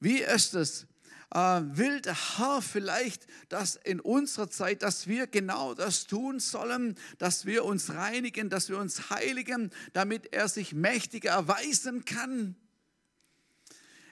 Wie 0.00 0.18
ist 0.18 0.54
es? 0.54 0.86
Äh, 1.34 1.62
will 1.62 2.02
der 2.02 2.38
Herr 2.38 2.60
vielleicht, 2.60 3.26
dass 3.48 3.76
in 3.76 4.00
unserer 4.00 4.50
Zeit, 4.50 4.82
dass 4.82 5.06
wir 5.06 5.26
genau 5.26 5.72
das 5.72 6.06
tun 6.06 6.40
sollen, 6.40 6.96
dass 7.16 7.46
wir 7.46 7.64
uns 7.64 7.94
reinigen, 7.94 8.50
dass 8.50 8.68
wir 8.68 8.76
uns 8.76 9.08
heiligen, 9.08 9.70
damit 9.94 10.34
er 10.34 10.46
sich 10.46 10.74
mächtiger 10.74 11.30
erweisen 11.30 12.04
kann? 12.04 12.54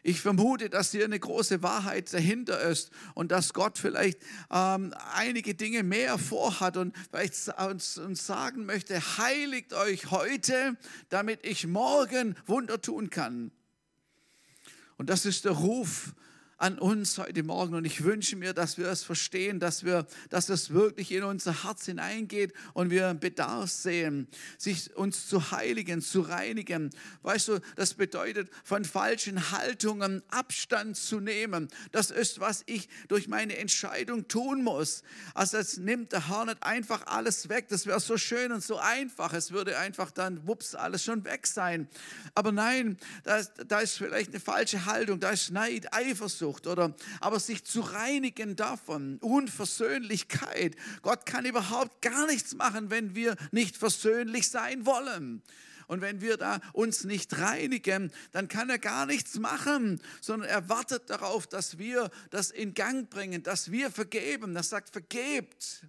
Ich 0.07 0.21
vermute, 0.21 0.69
dass 0.69 0.91
hier 0.91 1.07
eine 1.07 1.19
große 1.19 1.63
Wahrheit 1.63 2.13
dahinter 2.13 2.61
ist 2.61 2.91
und 3.15 3.33
dass 3.33 3.55
Gott 3.55 3.79
vielleicht 3.79 4.19
ähm, 4.51 4.93
einige 5.15 5.55
Dinge 5.55 5.83
mehr 5.83 6.19
vorhat 6.19 6.77
und 6.77 6.95
vielleicht 7.11 7.49
uns, 7.59 7.97
uns 7.97 8.27
sagen 8.27 8.67
möchte, 8.67 9.01
heiligt 9.17 9.73
euch 9.73 10.11
heute, 10.11 10.77
damit 11.09 11.47
ich 11.47 11.67
morgen 11.67 12.37
Wunder 12.45 12.83
tun 12.83 13.09
kann. 13.09 13.51
Und 14.99 15.09
das 15.09 15.25
ist 15.25 15.47
der 15.47 15.53
Ruf 15.53 16.15
an 16.59 16.79
uns 16.79 17.19
heute 17.19 17.43
Morgen. 17.43 17.75
Und 17.75 17.85
ich 17.85 18.05
wünsche 18.05 18.37
mir, 18.37 18.53
dass 18.53 18.79
wir 18.79 18.87
es 18.89 19.03
verstehen, 19.03 19.61
dass 19.61 19.85
wir, 19.85 20.07
dass 20.31 20.49
es 20.49 20.71
wirklich 20.71 21.13
in 21.13 21.25
unser 21.25 21.65
Herz 21.65 21.87
hineingeht 21.87 22.53
und 22.73 22.91
wir 22.91 23.15
Bedarf 23.15 23.71
sehen, 23.71 24.29
sich 24.59 24.97
uns 24.97 25.29
zu 25.29 25.51
heiligen, 25.51 26.01
zu 26.01 26.21
reinigen. 26.21 26.91
Weißt 27.23 27.49
du, 27.49 27.61
das 27.77 27.95
bedeutet, 27.95 28.51
von 28.63 28.85
falschen 28.85 29.51
Haltungen 29.51 30.23
Abstand 30.29 30.97
zu 30.97 31.21
nehmen. 31.21 31.69
Das 31.93 32.11
ist, 32.11 32.41
was 32.41 32.63
ich 32.67 32.89
durch 33.09 33.29
meine 33.29 33.57
Entscheidung 33.57 34.29
tun 34.29 34.63
muss. 34.63 35.03
Also 35.35 35.59
es 35.59 35.79
nimmt 35.79 36.13
der 36.13 36.29
Herr 36.29 36.45
nicht 36.47 36.63
einfach 36.63 37.07
alles 37.07 37.49
weg. 37.49 37.67
Das 37.69 37.87
wäre 37.87 38.01
so 38.01 38.17
schön 38.17 38.53
und 38.53 38.63
so 38.63 38.79
einfach. 38.79 39.33
Es 39.33 39.51
würde 39.51 39.79
einfach 39.79 40.11
dann, 40.11 40.47
wups, 40.47 40.75
alles 40.75 41.05
schon 41.05 41.25
weg 41.25 41.47
sein. 41.47 41.89
Aber 42.35 42.53
nein, 42.53 42.97
da 43.25 43.43
da 43.67 43.81
ist 43.81 43.97
vielleicht 43.97 44.31
eine 44.31 44.41
falsche 44.41 44.87
Haltung, 44.87 45.21
da 45.21 45.31
ist 45.31 45.51
Neid, 45.51 45.93
Eifersucht 45.93 46.44
Eifersucht 46.45 46.67
oder 46.67 46.95
aber 47.21 47.41
sich 47.41 47.65
zu 47.65 47.81
reinigen 47.81 48.57
davon, 48.57 49.19
Unversöhnlichkeit. 49.19 50.77
Gott 51.03 51.27
kann 51.27 51.45
überhaupt 51.45 52.03
gar 52.03 52.27
nichts 52.27 52.55
machen, 52.55 52.91
wenn 52.91 53.15
wir 53.15 53.37
nicht 53.51 53.77
versöhnlich 53.77 54.51
sein 54.51 54.87
wollen. 54.87 55.43
Und 55.87 56.01
wenn 56.01 56.23
wir 56.23 56.39
da 56.39 56.61
uns 56.73 57.05
nicht 57.05 57.39
reinigen, 57.39 58.11
dann 58.33 58.49
kann 58.49 58.71
er 58.71 58.79
gar 58.79 59.05
nichts 59.05 59.39
machen, 59.39 60.01
sondern 60.23 60.49
er 60.49 60.69
wartet 60.71 61.11
darauf, 61.11 61.47
dass 61.47 61.77
wir 61.77 62.11
das 62.31 62.51
in 62.51 62.73
Gang 62.73 63.11
bringen, 63.11 63.43
dass 63.43 63.71
wir 63.71 63.91
vergeben. 63.91 64.57
Er 64.57 64.63
sagt, 64.63 64.91
vergebt. 64.91 65.87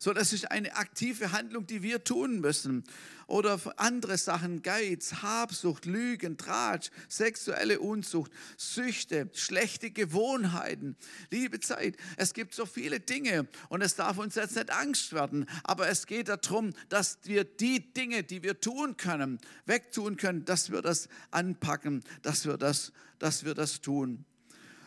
So, 0.00 0.12
das 0.12 0.32
ist 0.32 0.52
eine 0.52 0.76
aktive 0.76 1.32
Handlung, 1.32 1.66
die 1.66 1.82
wir 1.82 2.04
tun 2.04 2.40
müssen. 2.40 2.84
Oder 3.26 3.60
andere 3.76 4.16
Sachen, 4.16 4.62
Geiz, 4.62 5.22
Habsucht, 5.22 5.86
Lügen, 5.86 6.36
Tratsch, 6.36 6.90
sexuelle 7.08 7.80
Unzucht, 7.80 8.30
Süchte, 8.56 9.28
schlechte 9.34 9.90
Gewohnheiten, 9.90 10.96
liebe 11.30 11.58
Zeit. 11.58 11.96
Es 12.16 12.32
gibt 12.32 12.54
so 12.54 12.64
viele 12.64 13.00
Dinge 13.00 13.48
und 13.70 13.82
es 13.82 13.96
darf 13.96 14.18
uns 14.18 14.36
jetzt 14.36 14.54
nicht 14.54 14.70
Angst 14.70 15.12
werden. 15.12 15.46
Aber 15.64 15.88
es 15.88 16.06
geht 16.06 16.28
darum, 16.28 16.72
dass 16.88 17.18
wir 17.24 17.42
die 17.42 17.92
Dinge, 17.92 18.22
die 18.22 18.44
wir 18.44 18.60
tun 18.60 18.96
können, 18.96 19.40
wegtun 19.66 20.16
können, 20.16 20.44
dass 20.44 20.70
wir 20.70 20.80
das 20.80 21.08
anpacken, 21.32 22.04
dass 22.22 22.46
wir 22.46 22.56
das, 22.56 22.92
dass 23.18 23.44
wir 23.44 23.54
das 23.54 23.80
tun. 23.80 24.24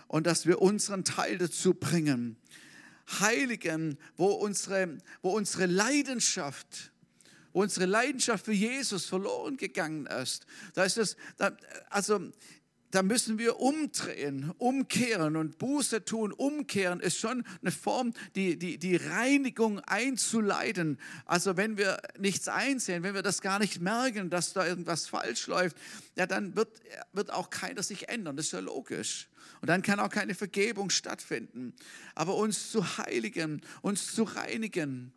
Und 0.07 0.25
dass 0.25 0.45
wir 0.45 0.61
unseren 0.61 1.03
Teil 1.03 1.37
dazu 1.37 1.73
bringen 1.73 2.37
heiligen, 3.19 3.97
wo 4.15 4.27
unsere, 4.27 4.97
wo 5.21 5.31
unsere 5.31 5.65
Leidenschaft, 5.65 6.91
wo 7.53 7.61
unsere 7.61 7.85
Leidenschaft 7.85 8.45
für 8.45 8.53
Jesus 8.53 9.05
verloren 9.05 9.57
gegangen 9.57 10.05
ist. 10.05 10.45
Da 10.73 10.83
ist 10.83 10.97
es, 10.97 11.17
da, 11.37 11.55
also 11.89 12.31
da 12.91 13.03
müssen 13.03 13.39
wir 13.39 13.59
umdrehen, 13.59 14.51
umkehren 14.57 15.37
und 15.37 15.57
Buße 15.57 16.03
tun. 16.03 16.33
Umkehren 16.33 16.99
ist 16.99 17.17
schon 17.17 17.45
eine 17.61 17.71
Form, 17.71 18.13
die, 18.35 18.59
die, 18.59 18.77
die 18.77 18.97
Reinigung 18.97 19.79
einzuleiten. 19.79 20.99
Also 21.25 21.55
wenn 21.55 21.77
wir 21.77 22.01
nichts 22.19 22.49
einsehen, 22.49 23.03
wenn 23.03 23.13
wir 23.13 23.21
das 23.21 23.41
gar 23.41 23.59
nicht 23.59 23.81
merken, 23.81 24.29
dass 24.29 24.53
da 24.53 24.67
irgendwas 24.67 25.07
falsch 25.07 25.47
läuft, 25.47 25.77
ja, 26.17 26.27
dann 26.27 26.55
wird, 26.55 26.81
wird 27.13 27.31
auch 27.31 27.49
keiner 27.49 27.81
sich 27.81 28.09
ändern. 28.09 28.35
Das 28.35 28.47
ist 28.47 28.51
ja 28.51 28.59
logisch. 28.59 29.29
Und 29.61 29.67
dann 29.69 29.83
kann 29.83 29.99
auch 29.99 30.09
keine 30.09 30.33
Vergebung 30.33 30.89
stattfinden. 30.89 31.73
Aber 32.15 32.35
uns 32.35 32.71
zu 32.71 32.97
heiligen, 32.97 33.61
uns 33.81 34.13
zu 34.13 34.23
reinigen, 34.23 35.13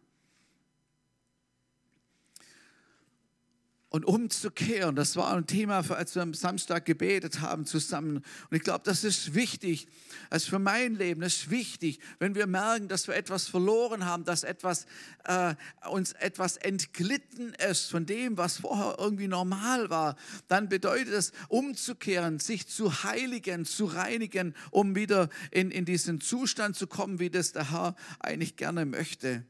und 3.94 4.04
umzukehren. 4.06 4.96
Das 4.96 5.14
war 5.14 5.32
ein 5.32 5.46
Thema, 5.46 5.88
als 5.88 6.16
wir 6.16 6.22
am 6.22 6.34
Samstag 6.34 6.84
gebetet 6.84 7.40
haben 7.40 7.64
zusammen. 7.64 8.24
Und 8.50 8.56
ich 8.56 8.64
glaube, 8.64 8.80
das 8.82 9.04
ist 9.04 9.36
wichtig. 9.36 9.86
Also 10.30 10.50
für 10.50 10.58
mein 10.58 10.96
Leben 10.96 11.22
ist 11.22 11.48
wichtig, 11.48 12.00
wenn 12.18 12.34
wir 12.34 12.48
merken, 12.48 12.88
dass 12.88 13.06
wir 13.06 13.14
etwas 13.14 13.46
verloren 13.46 14.04
haben, 14.04 14.24
dass 14.24 14.42
etwas, 14.42 14.86
äh, 15.26 15.54
uns 15.88 16.10
etwas 16.14 16.56
entglitten 16.56 17.54
ist 17.70 17.88
von 17.88 18.04
dem, 18.04 18.36
was 18.36 18.56
vorher 18.56 18.96
irgendwie 18.98 19.28
normal 19.28 19.90
war, 19.90 20.16
dann 20.48 20.68
bedeutet 20.68 21.14
es, 21.14 21.30
umzukehren, 21.46 22.40
sich 22.40 22.66
zu 22.66 23.04
heiligen, 23.04 23.64
zu 23.64 23.84
reinigen, 23.84 24.56
um 24.72 24.96
wieder 24.96 25.28
in, 25.52 25.70
in 25.70 25.84
diesen 25.84 26.20
Zustand 26.20 26.74
zu 26.74 26.88
kommen, 26.88 27.20
wie 27.20 27.30
das 27.30 27.52
der 27.52 27.70
Herr 27.70 27.94
eigentlich 28.18 28.56
gerne 28.56 28.86
möchte. 28.86 29.44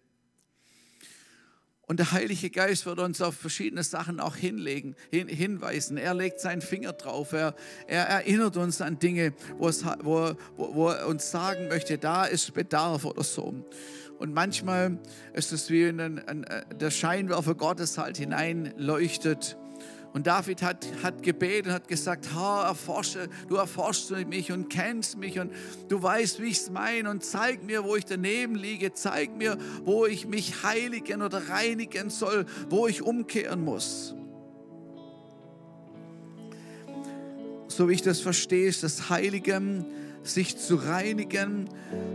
Und 1.86 1.98
der 1.98 2.12
Heilige 2.12 2.50
Geist 2.50 2.86
wird 2.86 2.98
uns 2.98 3.20
auf 3.20 3.34
verschiedene 3.34 3.82
Sachen 3.82 4.20
auch 4.20 4.36
hinlegen, 4.36 4.96
hin, 5.10 5.28
hinweisen. 5.28 5.96
Er 5.98 6.14
legt 6.14 6.40
seinen 6.40 6.62
Finger 6.62 6.92
drauf. 6.92 7.32
Er, 7.32 7.54
er 7.86 8.06
erinnert 8.06 8.56
uns 8.56 8.80
an 8.80 8.98
Dinge, 8.98 9.34
wo, 9.58 9.68
es, 9.68 9.84
wo, 10.02 10.32
wo, 10.56 10.88
er 10.88 11.06
uns 11.06 11.30
sagen 11.30 11.68
möchte, 11.68 11.98
da 11.98 12.24
ist 12.24 12.54
Bedarf 12.54 13.04
oder 13.04 13.22
so. 13.22 13.66
Und 14.18 14.32
manchmal 14.32 14.98
ist 15.34 15.52
es 15.52 15.70
wie 15.70 15.84
ein, 15.84 16.00
ein, 16.00 16.46
der 16.80 16.90
Scheinwerfer 16.90 17.54
Gottes 17.54 17.98
halt 17.98 18.16
hineinleuchtet 18.16 19.58
und 20.14 20.28
David 20.28 20.62
hat, 20.62 20.86
hat 21.02 21.24
gebetet, 21.24 21.72
hat 21.72 21.88
gesagt, 21.88 22.28
Herr, 22.32 22.66
erforsche, 22.68 23.28
du 23.48 23.56
erforschst 23.56 24.12
mich 24.28 24.52
und 24.52 24.70
kennst 24.70 25.18
mich 25.18 25.40
und 25.40 25.52
du 25.88 26.00
weißt, 26.00 26.40
wie 26.40 26.50
ich 26.50 26.58
es 26.58 26.70
meine 26.70 27.10
und 27.10 27.24
zeig 27.24 27.64
mir, 27.64 27.82
wo 27.82 27.96
ich 27.96 28.04
daneben 28.04 28.54
liege, 28.54 28.92
zeig 28.92 29.36
mir, 29.36 29.58
wo 29.84 30.06
ich 30.06 30.28
mich 30.28 30.62
heiligen 30.62 31.20
oder 31.20 31.48
reinigen 31.48 32.10
soll, 32.10 32.46
wo 32.70 32.86
ich 32.86 33.02
umkehren 33.02 33.64
muss. 33.64 34.14
So 37.66 37.88
wie 37.88 37.94
ich 37.94 38.02
das 38.02 38.20
verstehe, 38.20 38.68
ist 38.68 38.84
das 38.84 39.10
Heiligen, 39.10 39.84
sich 40.22 40.56
zu 40.58 40.76
reinigen, 40.76 41.68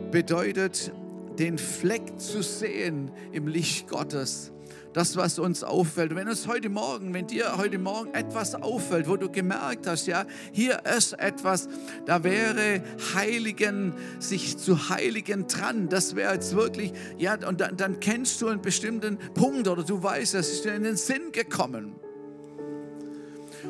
bedeutet, 0.09 0.93
den 1.37 1.57
Fleck 1.57 2.17
zu 2.17 2.41
sehen 2.43 3.11
im 3.33 3.47
Licht 3.47 3.89
Gottes 3.89 4.53
das, 4.93 5.15
was 5.15 5.39
uns 5.39 5.63
auffällt. 5.63 6.15
wenn 6.15 6.27
uns 6.27 6.47
heute 6.47 6.69
Morgen, 6.69 7.13
wenn 7.13 7.27
dir 7.27 7.57
heute 7.57 7.77
Morgen 7.77 8.13
etwas 8.13 8.55
auffällt, 8.55 9.07
wo 9.07 9.17
du 9.17 9.29
gemerkt 9.29 9.87
hast, 9.87 10.07
ja, 10.07 10.25
hier 10.51 10.83
ist 10.85 11.13
etwas, 11.13 11.67
da 12.05 12.23
wäre 12.23 12.83
Heiligen, 13.13 13.93
sich 14.19 14.57
zu 14.57 14.89
Heiligen 14.89 15.47
dran. 15.47 15.89
Das 15.89 16.15
wäre 16.15 16.33
jetzt 16.33 16.55
wirklich, 16.55 16.93
ja, 17.17 17.37
und 17.47 17.61
dann, 17.61 17.77
dann 17.77 17.99
kennst 17.99 18.41
du 18.41 18.47
einen 18.47 18.61
bestimmten 18.61 19.17
Punkt 19.33 19.67
oder 19.67 19.83
du 19.83 20.01
weißt, 20.01 20.33
das 20.33 20.49
ist 20.49 20.65
dir 20.65 20.73
in 20.73 20.83
den 20.83 20.97
Sinn 20.97 21.31
gekommen. 21.31 21.95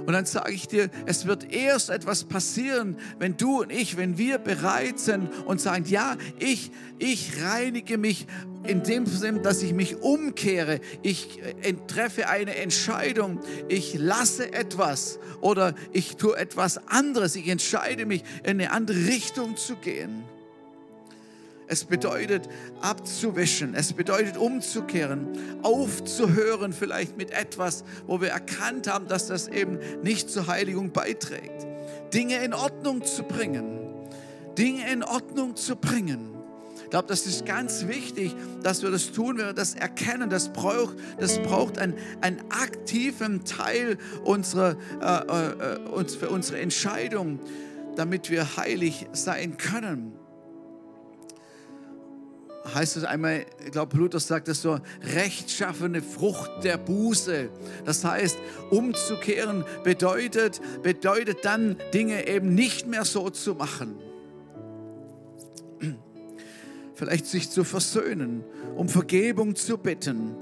Und 0.06 0.14
dann 0.14 0.26
sage 0.26 0.54
ich 0.54 0.68
dir, 0.68 0.90
es 1.06 1.26
wird 1.26 1.52
erst 1.52 1.90
etwas 1.90 2.24
passieren, 2.24 2.98
wenn 3.20 3.38
du 3.38 3.62
und 3.62 3.72
ich, 3.72 3.98
wenn 3.98 4.18
wir 4.18 4.38
bereit 4.38 5.00
sind 5.00 5.30
und 5.46 5.62
sagen, 5.62 5.86
ja, 5.88 6.18
ich, 6.40 6.72
ich 6.98 7.42
reinige 7.42 7.98
mich 7.98 8.28
in 8.64 8.84
dem 8.84 9.06
Sinne, 9.06 9.40
dass 9.40 9.64
ich 9.64 9.74
mich 9.74 9.98
umkehre, 9.98 10.80
ich 11.02 11.42
äh, 11.62 11.74
treffe 11.88 12.28
eine 12.28 12.56
Entscheidung, 12.56 13.40
ich 13.68 13.96
lasse 13.96 14.52
etwas 14.54 15.20
oder 15.42 15.76
ich 15.92 16.18
tue 16.18 16.36
etwas 16.38 16.88
anderes, 16.88 17.36
ich 17.36 17.48
entscheide 17.48 18.06
mich, 18.06 18.24
in 18.44 18.52
eine 18.52 18.72
andere 18.72 19.06
Richtung 19.08 19.56
zu 19.56 19.76
gehen. 19.76 20.24
Es 21.72 21.86
bedeutet 21.86 22.50
abzuwischen, 22.82 23.76
es 23.76 23.94
bedeutet 23.94 24.38
umzukehren, 24.38 25.28
aufzuhören 25.62 26.74
vielleicht 26.74 27.16
mit 27.16 27.30
etwas, 27.30 27.84
wo 28.08 28.22
wir 28.22 28.30
erkannt 28.30 28.92
haben, 28.92 29.08
dass 29.08 29.28
das 29.28 29.48
eben 29.48 29.78
nicht 30.02 30.32
zur 30.32 30.48
Heiligung 30.48 30.92
beiträgt. 30.92 31.68
Dinge 32.12 32.44
in 32.44 32.56
Ordnung 32.56 33.06
zu 33.06 33.22
bringen, 33.22 33.80
Dinge 34.58 34.92
in 34.92 35.04
Ordnung 35.04 35.56
zu 35.56 35.76
bringen. 35.76 36.36
Ich 36.84 36.90
glaube, 36.90 37.08
das 37.08 37.28
ist 37.28 37.46
ganz 37.46 37.88
wichtig, 37.88 38.36
dass 38.64 38.82
wir 38.82 38.90
das 38.90 39.12
tun, 39.12 39.38
wenn 39.38 39.46
wir 39.46 39.54
das 39.54 39.76
erkennen. 39.76 40.32
Das 40.32 40.52
braucht, 40.52 40.96
das 41.20 41.38
braucht 41.38 41.78
einen, 41.78 41.94
einen 42.22 42.42
aktiven 42.50 43.46
Teil 43.46 44.00
unserer, 44.24 44.76
äh, 45.00 45.76
äh, 45.76 45.90
uns, 45.90 46.16
für 46.16 46.30
unsere 46.30 46.60
Entscheidung, 46.62 47.40
damit 47.96 48.32
wir 48.32 48.58
heilig 48.58 49.06
sein 49.12 49.58
können. 49.58 50.19
Heißt 52.74 52.98
es 52.98 53.04
einmal, 53.04 53.46
ich 53.66 53.72
glaube, 53.72 53.98
Luther 53.98 54.20
sagt 54.20 54.48
das 54.48 54.62
so, 54.62 54.80
rechtschaffene 55.16 56.02
Frucht 56.02 56.64
der 56.64 56.78
Buße. 56.78 57.50
Das 57.86 58.04
heißt, 58.04 58.38
umzukehren 58.70 59.66
bedeutet, 59.84 60.62
bedeutet 60.84 61.46
dann, 61.46 61.78
Dinge 61.94 62.28
eben 62.28 62.54
nicht 62.54 62.88
mehr 62.88 63.06
so 63.06 63.30
zu 63.30 63.56
machen 63.56 63.96
vielleicht 67.00 67.28
sich 67.28 67.50
zu 67.50 67.64
versöhnen, 67.64 68.44
um 68.76 68.90
Vergebung 68.90 69.56
zu 69.56 69.78
bitten, 69.78 70.36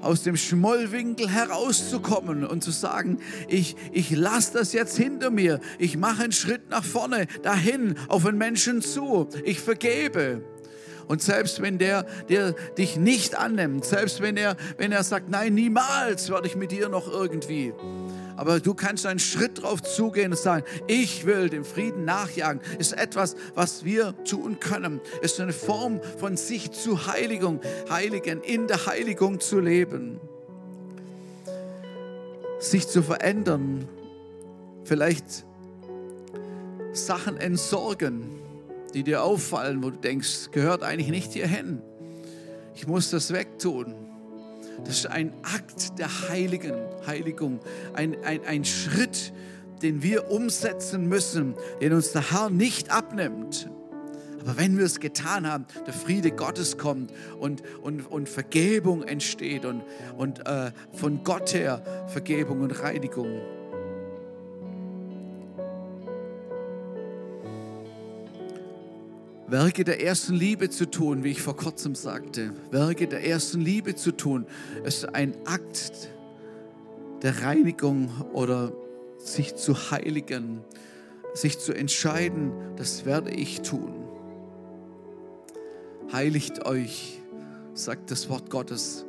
aus 0.00 0.22
dem 0.22 0.36
Schmollwinkel 0.36 1.28
herauszukommen 1.28 2.44
und 2.44 2.62
zu 2.62 2.70
sagen, 2.70 3.18
ich, 3.48 3.74
ich 3.90 4.12
lasse 4.12 4.52
das 4.52 4.72
jetzt 4.72 4.96
hinter 4.96 5.30
mir, 5.30 5.60
ich 5.78 5.96
mache 5.96 6.22
einen 6.22 6.32
Schritt 6.32 6.70
nach 6.70 6.84
vorne, 6.84 7.26
dahin, 7.42 7.96
auf 8.06 8.24
einen 8.26 8.38
Menschen 8.38 8.80
zu, 8.80 9.28
ich 9.44 9.58
vergebe. 9.58 10.42
Und 11.08 11.22
selbst 11.22 11.62
wenn 11.62 11.78
der, 11.78 12.06
der 12.28 12.52
dich 12.78 12.96
nicht 12.96 13.34
annimmt, 13.36 13.84
selbst 13.84 14.20
wenn 14.20 14.36
er, 14.36 14.56
wenn 14.78 14.92
er 14.92 15.04
sagt, 15.04 15.28
nein, 15.28 15.54
niemals 15.54 16.30
werde 16.30 16.46
ich 16.46 16.56
mit 16.56 16.72
dir 16.72 16.88
noch 16.88 17.10
irgendwie, 17.10 17.72
aber 18.36 18.60
du 18.60 18.74
kannst 18.74 19.06
einen 19.06 19.18
Schritt 19.18 19.62
drauf 19.62 19.82
zugehen 19.82 20.32
und 20.32 20.38
sagen, 20.38 20.64
ich 20.86 21.24
will 21.24 21.48
dem 21.48 21.64
Frieden 21.64 22.04
nachjagen. 22.04 22.60
Ist 22.78 22.92
etwas, 22.92 23.36
was 23.54 23.84
wir 23.84 24.14
tun 24.24 24.58
können. 24.58 25.00
Ist 25.22 25.40
eine 25.40 25.52
Form 25.52 26.00
von 26.18 26.36
sich 26.36 26.72
zu 26.72 27.06
Heiligung, 27.06 27.60
Heiligen, 27.88 28.42
in 28.42 28.66
der 28.66 28.86
Heiligung 28.86 29.40
zu 29.40 29.60
leben. 29.60 30.20
Sich 32.58 32.88
zu 32.88 33.02
verändern. 33.02 33.88
Vielleicht 34.84 35.44
Sachen 36.92 37.36
entsorgen, 37.36 38.40
die 38.94 39.02
dir 39.02 39.22
auffallen, 39.22 39.82
wo 39.82 39.90
du 39.90 39.98
denkst, 39.98 40.50
gehört 40.52 40.82
eigentlich 40.82 41.10
nicht 41.10 41.32
hierhin. 41.32 41.82
Ich 42.74 42.86
muss 42.86 43.10
das 43.10 43.32
wegtun. 43.32 43.94
Das 44.84 44.96
ist 44.96 45.06
ein 45.06 45.32
Akt 45.42 45.98
der 45.98 46.28
Heiligen, 46.28 46.74
Heiligung, 47.06 47.60
ein, 47.92 48.16
ein, 48.24 48.44
ein 48.44 48.64
Schritt, 48.64 49.32
den 49.82 50.02
wir 50.02 50.30
umsetzen 50.30 51.08
müssen, 51.08 51.54
den 51.80 51.92
uns 51.92 52.12
der 52.12 52.30
Herr 52.32 52.50
nicht 52.50 52.90
abnimmt. 52.90 53.68
Aber 54.40 54.58
wenn 54.58 54.76
wir 54.76 54.84
es 54.84 55.00
getan 55.00 55.50
haben, 55.50 55.66
der 55.86 55.94
Friede 55.94 56.30
Gottes 56.30 56.76
kommt 56.76 57.12
und, 57.38 57.62
und, 57.82 58.10
und 58.10 58.28
Vergebung 58.28 59.02
entsteht 59.02 59.64
und, 59.64 59.82
und 60.16 60.46
äh, 60.46 60.70
von 60.92 61.24
Gott 61.24 61.54
her 61.54 61.82
Vergebung 62.08 62.60
und 62.60 62.82
Reinigung. 62.82 63.40
Werke 69.54 69.84
der 69.84 70.02
ersten 70.02 70.34
Liebe 70.34 70.68
zu 70.68 70.90
tun, 70.90 71.22
wie 71.22 71.30
ich 71.30 71.40
vor 71.40 71.56
kurzem 71.56 71.94
sagte. 71.94 72.52
Werke 72.72 73.06
der 73.06 73.24
ersten 73.24 73.60
Liebe 73.60 73.94
zu 73.94 74.10
tun, 74.10 74.46
ist 74.82 75.14
ein 75.14 75.32
Akt 75.44 76.08
der 77.22 77.40
Reinigung 77.40 78.10
oder 78.32 78.72
sich 79.18 79.54
zu 79.54 79.92
heiligen, 79.92 80.64
sich 81.34 81.60
zu 81.60 81.72
entscheiden, 81.72 82.50
das 82.74 83.04
werde 83.04 83.30
ich 83.30 83.60
tun. 83.60 83.94
Heiligt 86.12 86.66
euch, 86.66 87.20
sagt 87.74 88.10
das 88.10 88.28
Wort 88.28 88.50
Gottes. 88.50 89.06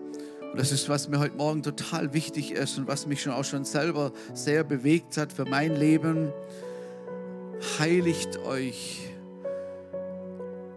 Und 0.51 0.59
das 0.59 0.71
ist, 0.71 0.89
was 0.89 1.09
mir 1.09 1.17
heute 1.17 1.37
Morgen 1.37 1.63
total 1.63 2.13
wichtig 2.13 2.51
ist 2.51 2.77
und 2.77 2.87
was 2.87 3.07
mich 3.07 3.23
schon 3.23 3.33
auch 3.33 3.45
schon 3.45 3.65
selber 3.65 4.13
sehr 4.35 4.63
bewegt 4.63 5.17
hat 5.17 5.33
für 5.33 5.45
mein 5.45 5.75
Leben. 5.75 6.31
Heiligt 7.79 8.37
euch 8.45 9.14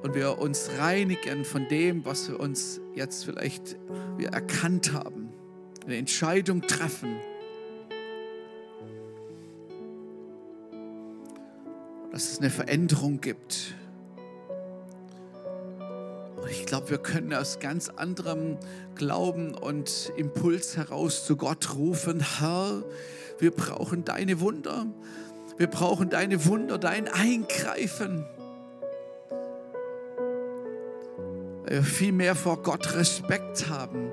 und 0.02 0.14
wir 0.14 0.38
uns 0.38 0.70
reinigen 0.78 1.44
von 1.44 1.66
dem, 1.68 2.04
was 2.04 2.28
wir 2.28 2.38
uns 2.38 2.80
jetzt 2.94 3.24
vielleicht 3.24 3.76
wir 4.16 4.28
erkannt 4.28 4.92
haben, 4.92 5.30
eine 5.84 5.96
Entscheidung 5.96 6.62
treffen. 6.62 7.16
Dass 12.12 12.32
es 12.32 12.38
eine 12.38 12.50
Veränderung 12.50 13.20
gibt. 13.20 13.74
Und 16.36 16.50
ich 16.50 16.66
glaube, 16.66 16.90
wir 16.90 16.98
können 16.98 17.34
aus 17.34 17.58
ganz 17.58 17.88
anderem 17.88 18.56
Glauben 18.94 19.54
und 19.54 20.12
Impuls 20.16 20.76
heraus 20.76 21.26
zu 21.26 21.36
Gott 21.36 21.74
rufen, 21.74 22.20
Herr, 22.38 22.82
wir 23.38 23.52
brauchen 23.52 24.04
deine 24.04 24.40
Wunder. 24.40 24.86
Wir 25.56 25.68
brauchen 25.68 26.10
deine 26.10 26.44
Wunder, 26.46 26.78
dein 26.78 27.08
Eingreifen. 27.08 28.24
Viel 31.82 32.12
mehr 32.12 32.34
vor 32.34 32.62
Gott 32.62 32.94
Respekt 32.94 33.68
haben. 33.68 34.10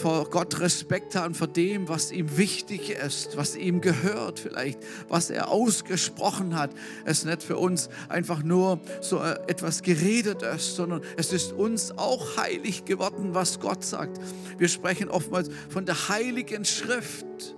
Vor 0.00 0.30
Gott 0.30 0.60
Respekt 0.60 1.14
haben 1.14 1.34
vor 1.34 1.46
dem, 1.46 1.86
was 1.86 2.10
ihm 2.10 2.38
wichtig 2.38 2.88
ist, 2.88 3.36
was 3.36 3.54
ihm 3.54 3.82
gehört 3.82 4.40
vielleicht, 4.40 4.78
was 5.10 5.28
er 5.28 5.50
ausgesprochen 5.50 6.56
hat. 6.56 6.70
Es 7.04 7.18
ist 7.18 7.24
nicht 7.26 7.42
für 7.42 7.58
uns 7.58 7.90
einfach 8.08 8.42
nur 8.42 8.80
so 9.02 9.18
äh, 9.18 9.32
etwas 9.46 9.82
geredet 9.82 10.40
ist, 10.42 10.76
sondern 10.76 11.02
es 11.18 11.34
ist 11.34 11.52
uns 11.52 11.92
auch 11.98 12.38
heilig 12.38 12.86
geworden, 12.86 13.34
was 13.34 13.60
Gott 13.60 13.84
sagt. 13.84 14.18
Wir 14.56 14.68
sprechen 14.68 15.10
oftmals 15.10 15.50
von 15.68 15.84
der 15.84 16.08
heiligen 16.08 16.64
Schrift, 16.64 17.54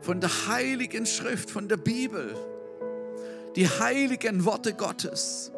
von 0.00 0.20
der 0.20 0.30
heiligen 0.46 1.06
Schrift, 1.06 1.50
von 1.50 1.66
der 1.66 1.76
Bibel, 1.76 2.36
die 3.56 3.68
heiligen 3.68 4.44
Worte 4.44 4.74
Gottes 4.74 5.50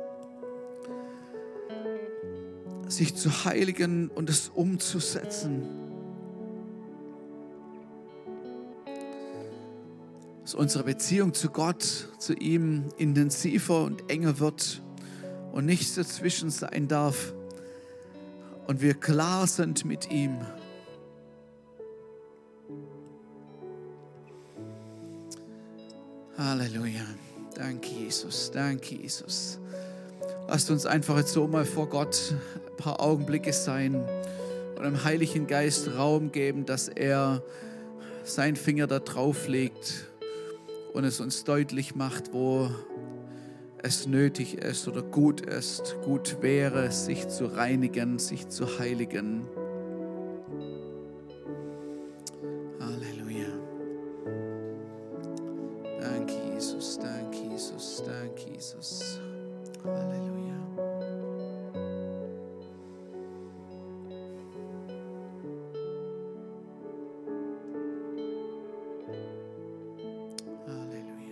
sich 2.89 3.15
zu 3.15 3.45
heiligen 3.45 4.09
und 4.09 4.31
es 4.31 4.49
umzusetzen. 4.49 5.63
Dass 10.43 10.55
unsere 10.55 10.85
Beziehung 10.85 11.33
zu 11.33 11.49
Gott, 11.49 12.09
zu 12.19 12.35
ihm 12.35 12.85
intensiver 12.99 13.85
und 13.85 14.11
enger 14.11 14.39
wird 14.39 14.83
und 15.53 15.67
nichts 15.67 15.95
dazwischen 15.95 16.51
sein 16.51 16.89
darf 16.89 17.33
und 18.67 18.81
wir 18.81 18.95
klar 18.95 19.47
sind 19.47 19.85
mit 19.85 20.11
ihm. 20.11 20.37
Halleluja. 26.37 27.05
Danke, 27.55 27.89
Jesus. 27.89 28.51
Danke, 28.53 28.97
Jesus. 28.97 29.59
Lasst 30.49 30.71
uns 30.71 30.87
einfach 30.87 31.17
jetzt 31.17 31.33
so 31.33 31.47
mal 31.47 31.65
vor 31.65 31.89
Gott 31.89 32.35
ein 32.75 32.77
paar 32.77 33.01
Augenblicke 33.01 33.53
sein 33.53 33.95
und 34.77 34.83
dem 34.83 35.05
Heiligen 35.05 35.47
Geist 35.47 35.97
Raum 35.97 36.33
geben, 36.33 36.67
dass 36.67 36.89
er 36.89 37.43
seinen 38.25 38.57
Finger 38.57 38.89
da 38.89 38.99
drauf 38.99 39.47
legt 39.47 40.07
und 40.93 41.05
es 41.05 41.21
uns 41.21 41.45
deutlich 41.45 41.95
macht, 41.95 42.33
wo 42.33 42.69
es 43.79 44.07
nötig 44.09 44.59
ist 44.59 44.89
oder 44.89 45.03
gut 45.03 45.43
ist, 45.43 45.97
gut 46.05 46.39
wäre, 46.41 46.91
sich 46.91 47.29
zu 47.29 47.47
reinigen, 47.47 48.19
sich 48.19 48.49
zu 48.49 48.79
heiligen. 48.79 49.47